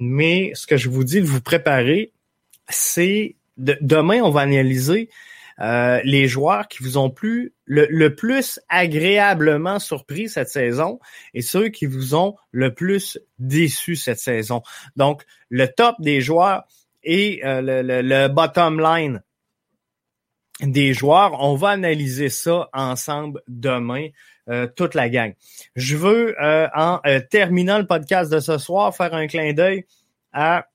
Mais 0.00 0.50
ce 0.54 0.66
que 0.66 0.76
je 0.76 0.88
vous 0.88 1.04
dis 1.04 1.20
de 1.20 1.26
vous 1.26 1.40
préparer, 1.40 2.10
c'est 2.68 3.36
demain 3.56 4.20
on 4.22 4.30
va 4.30 4.40
analyser 4.40 5.10
euh, 5.60 6.00
les 6.04 6.28
joueurs 6.28 6.68
qui 6.68 6.82
vous 6.82 6.98
ont 6.98 7.10
plu 7.10 7.52
le, 7.64 8.08
plus 8.14 8.60
agréablement 8.68 9.78
surpris 9.78 10.28
cette 10.28 10.48
saison 10.48 11.00
et 11.34 11.42
ceux 11.42 11.68
qui 11.68 11.86
vous 11.86 12.14
ont 12.14 12.36
le 12.52 12.74
plus 12.74 13.18
déçu 13.38 13.96
cette 13.96 14.20
saison. 14.20 14.62
Donc, 14.96 15.24
le 15.48 15.66
top 15.66 15.96
des 15.98 16.20
joueurs 16.20 16.64
et 17.02 17.40
euh, 17.44 17.60
le, 17.62 18.28
bottom 18.28 18.80
line 18.80 19.22
des 20.60 20.92
joueurs, 20.92 21.42
on 21.42 21.54
va 21.54 21.70
analyser 21.70 22.28
ça 22.28 22.68
ensemble 22.72 23.42
demain, 23.48 24.08
euh, 24.48 24.66
toute 24.66 24.94
la 24.94 25.08
gang. 25.08 25.34
Je 25.76 25.96
veux, 25.96 26.34
en 26.40 27.00
terminant 27.30 27.78
le 27.78 27.86
podcast 27.86 28.32
de 28.32 28.40
ce 28.40 28.58
soir, 28.58 28.94
faire 28.94 29.14
un 29.14 29.26
clin 29.26 29.52
d'œil 29.52 29.84
à 30.32 30.66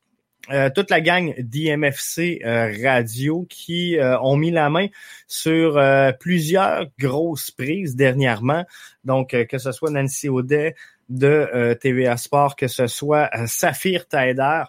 euh, 0.52 0.70
toute 0.76 0.90
la 0.90 1.00
gang 1.00 1.34
d'IMFC 1.38 2.42
euh, 2.44 2.74
Radio 2.84 3.46
qui 3.50 3.98
euh, 3.98 4.20
ont 4.20 4.36
mis 4.36 4.52
la 4.52 4.70
main 4.70 4.88
sur 5.26 5.82
plusieurs 6.20 6.88
grosses 7.00 7.52
prises 7.52 7.96
dernièrement. 7.96 8.66
Donc, 9.06 9.30
que 9.30 9.58
ce 9.58 9.72
soit 9.72 9.90
Nancy 9.90 10.30
Audet 10.30 10.76
de 11.10 11.74
TVA 11.82 12.18
Sport, 12.18 12.56
que 12.56 12.68
ce 12.68 12.88
soit 12.88 13.30
Saphir 13.48 14.08
Taider. 14.08 14.64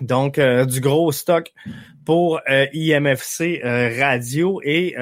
Donc, 0.00 0.38
du 0.38 0.80
gros 0.80 1.12
stock 1.12 1.52
pour 2.04 2.40
IMFC 2.46 3.60
Radio. 3.62 4.60
Et 4.64 4.94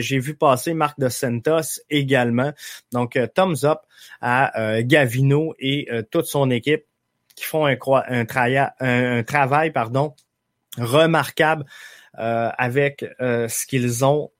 j'ai 0.00 0.18
vu 0.18 0.34
passer 0.34 0.74
Marc 0.74 0.98
de 1.00 1.08
Santos 1.08 1.80
également. 1.88 2.52
Donc, 2.92 3.18
thumbs 3.34 3.64
up 3.64 3.78
à 4.20 4.82
Gavino 4.82 5.54
et 5.58 5.88
toute 6.10 6.26
son 6.26 6.50
équipe 6.50 6.84
qui 7.40 7.46
font 7.46 7.64
un, 7.64 8.26
travail 9.24 9.70
pardon, 9.70 10.14
remarquable 10.76 11.64
euh, 12.18 12.50
avec 12.58 13.04
euh, 13.20 13.48
ce 13.48 13.66
qu'ils 13.66 14.04
ont 14.04 14.30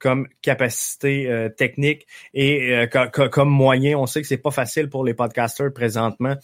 comme 0.00 0.26
capacité 0.40 1.30
euh, 1.30 1.48
technique 1.48 2.08
et 2.34 2.88
comme 3.30 3.48
moyen. 3.48 3.96
On 3.96 4.06
sait 4.06 4.20
que 4.20 4.26
c'est 4.26 4.38
pas 4.38 4.50
facile 4.50 4.90
pour 4.90 5.04
les 5.04 5.14
podcasters 5.14 5.72
présentement 5.72 6.34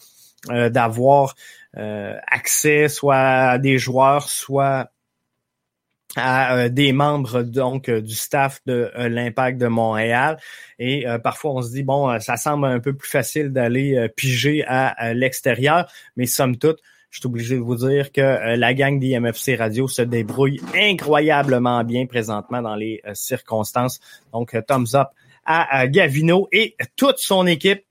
d'avoir 0.47 1.35
accès 1.73 2.87
soit 2.87 3.17
à 3.17 3.57
des 3.57 3.77
joueurs, 3.77 4.29
soit 4.29 4.89
à 6.19 6.55
euh, 6.55 6.69
des 6.69 6.93
membres 6.93 7.43
donc 7.43 7.89
euh, 7.89 8.01
du 8.01 8.15
staff 8.15 8.61
de 8.65 8.91
euh, 8.97 9.09
l'Impact 9.09 9.57
de 9.57 9.67
Montréal. 9.67 10.37
Et 10.77 11.05
parfois, 11.23 11.51
on 11.51 11.61
se 11.61 11.71
dit, 11.71 11.83
bon, 11.83 12.17
ça 12.19 12.37
semble 12.37 12.65
un 12.65 12.79
peu 12.79 12.93
plus 12.93 13.09
facile 13.09 13.49
d'aller 13.49 14.07
piger 14.15 14.63
à, 14.65 15.13
l'extérieur, 15.13 15.91
mais 16.15 16.25
somme 16.25 16.55
toute, 16.55 16.79
je 17.09 17.19
suis 17.19 17.27
obligé 17.27 17.55
de 17.55 17.59
vous 17.59 17.75
dire 17.75 18.13
que 18.13 18.55
la 18.55 18.73
gang 18.73 18.97
d'IMFC 18.97 19.57
Radio 19.57 19.89
se 19.89 20.01
débrouille 20.03 20.61
incroyablement 20.73 21.83
bien 21.83 22.05
présentement 22.05 22.61
dans 22.61 22.75
les 22.75 23.01
circonstances. 23.13 23.99
Donc, 24.31 24.55
thumbs 24.67 24.95
up 24.95 25.09
à, 25.43 25.79
à 25.79 25.87
Gavino 25.87 26.47
et 26.53 26.77
toute 26.95 27.17
son 27.17 27.45
équipe. 27.45 27.83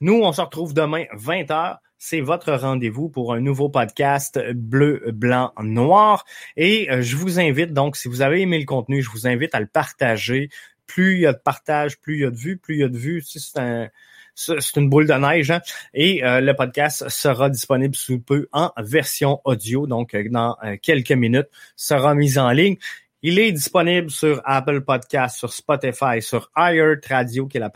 Nous, 0.00 0.20
on 0.20 0.32
se 0.32 0.40
retrouve 0.40 0.74
demain 0.74 1.04
20h 1.16 1.76
c'est 2.04 2.20
votre 2.20 2.52
rendez-vous 2.52 3.08
pour 3.08 3.32
un 3.32 3.40
nouveau 3.40 3.68
podcast 3.68 4.36
bleu, 4.54 5.04
blanc, 5.12 5.52
noir. 5.62 6.24
Et 6.56 6.90
euh, 6.90 7.00
je 7.00 7.16
vous 7.16 7.38
invite 7.38 7.72
donc, 7.72 7.96
si 7.96 8.08
vous 8.08 8.22
avez 8.22 8.40
aimé 8.40 8.58
le 8.58 8.64
contenu, 8.64 9.02
je 9.02 9.08
vous 9.08 9.28
invite 9.28 9.54
à 9.54 9.60
le 9.60 9.68
partager. 9.68 10.48
Plus 10.88 11.14
il 11.14 11.20
y 11.20 11.26
a 11.26 11.32
de 11.32 11.38
partage, 11.38 12.00
plus 12.00 12.16
il 12.16 12.20
y 12.22 12.24
a 12.24 12.30
de 12.30 12.36
vues, 12.36 12.56
plus 12.56 12.74
il 12.74 12.80
y 12.80 12.82
a 12.82 12.88
de 12.88 12.98
vues. 12.98 13.22
c'est 13.24 13.92
c'est 14.34 14.76
une 14.76 14.90
boule 14.90 15.06
de 15.06 15.12
neige. 15.12 15.52
Hein. 15.52 15.60
Et 15.94 16.24
euh, 16.24 16.40
le 16.40 16.56
podcast 16.56 17.08
sera 17.08 17.48
disponible 17.48 17.94
sous 17.94 18.18
peu 18.18 18.48
en 18.50 18.72
version 18.78 19.40
audio, 19.44 19.86
donc 19.86 20.14
euh, 20.14 20.24
dans 20.28 20.56
quelques 20.82 21.12
minutes, 21.12 21.50
sera 21.76 22.16
mis 22.16 22.36
en 22.36 22.50
ligne. 22.50 22.78
Il 23.22 23.38
est 23.38 23.52
disponible 23.52 24.10
sur 24.10 24.42
Apple 24.44 24.80
Podcast, 24.80 25.38
sur 25.38 25.52
Spotify, 25.52 26.20
sur 26.20 26.50
iHeart 26.56 27.06
Radio, 27.06 27.46
qui 27.46 27.58
est 27.58 27.60
la 27.60 27.70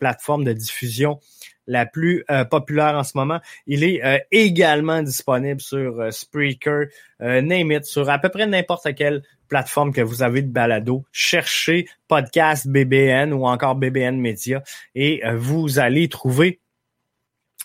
plateforme 0.00 0.42
de 0.42 0.52
diffusion 0.52 1.20
la 1.68 1.86
plus 1.86 2.24
euh, 2.30 2.44
populaire 2.44 2.96
en 2.96 3.04
ce 3.04 3.16
moment. 3.16 3.38
Il 3.66 3.84
est 3.84 4.04
euh, 4.04 4.18
également 4.32 5.02
disponible 5.02 5.60
sur 5.60 6.00
euh, 6.00 6.10
Spreaker, 6.10 6.86
Name 7.20 7.72
It, 7.72 7.84
sur 7.84 8.08
à 8.08 8.18
peu 8.18 8.28
près 8.28 8.46
n'importe 8.46 8.94
quelle 8.94 9.22
plateforme 9.48 9.92
que 9.92 10.00
vous 10.00 10.22
avez 10.22 10.42
de 10.42 10.50
balado. 10.50 11.04
Cherchez 11.12 11.88
podcast 12.06 12.68
BBN 12.68 13.32
ou 13.32 13.44
encore 13.44 13.74
BBN 13.74 14.20
Media 14.20 14.62
et 14.94 15.22
vous 15.34 15.80
allez 15.80 16.08
trouver 16.08 16.60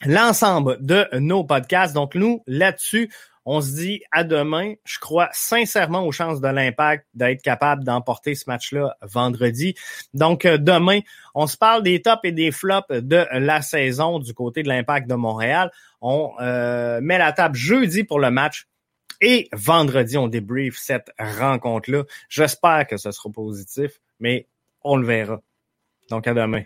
l'ensemble 0.06 0.78
de 0.80 1.08
nos 1.18 1.44
podcasts. 1.44 1.94
Donc 1.94 2.16
nous, 2.16 2.44
là-dessus, 2.48 3.10
on 3.46 3.62
se 3.62 3.76
dit 3.76 4.02
à 4.12 4.24
demain. 4.24 4.74
Je 4.86 5.00
crois 5.00 5.30
sincèrement 5.34 6.06
aux 6.06 6.12
chances 6.12 6.40
de 6.42 6.48
l'impact 6.48 7.06
d'être 7.14 7.42
capable 7.42 7.84
d'emporter 7.84 8.36
ce 8.36 8.46
match-là 8.48 8.96
vendredi. 9.02 9.76
Donc 10.14 10.46
euh, 10.46 10.58
demain, 10.58 11.00
on 11.36 11.48
se 11.48 11.58
parle 11.58 11.84
des 11.84 12.02
tops 12.02 12.22
et 12.24 12.32
des 12.32 12.52
flops 12.52 12.90
de 12.90 13.26
la 13.32 13.62
saison 13.62 14.20
du 14.20 14.34
côté 14.34 14.64
de 14.64 14.70
l'impact 14.70 15.10
de 15.10 15.16
Montréal. 15.16 15.72
On 16.02 16.32
euh, 16.42 17.02
met 17.02 17.18
la 17.18 17.34
table 17.34 17.56
jeudi 17.56 18.04
pour 18.04 18.20
le 18.20 18.32
match. 18.32 18.68
Et 19.22 19.48
vendredi, 19.54 20.18
on 20.18 20.28
débrief 20.28 20.78
cette 20.78 21.12
rencontre-là. 21.18 22.04
J'espère 22.28 22.88
que 22.88 22.98
ce 22.98 23.12
sera 23.12 23.30
positif, 23.30 24.02
mais 24.20 24.48
on 24.84 24.98
le 24.98 25.06
verra. 25.06 25.40
Donc 26.10 26.28
à 26.28 26.34
demain. 26.34 26.64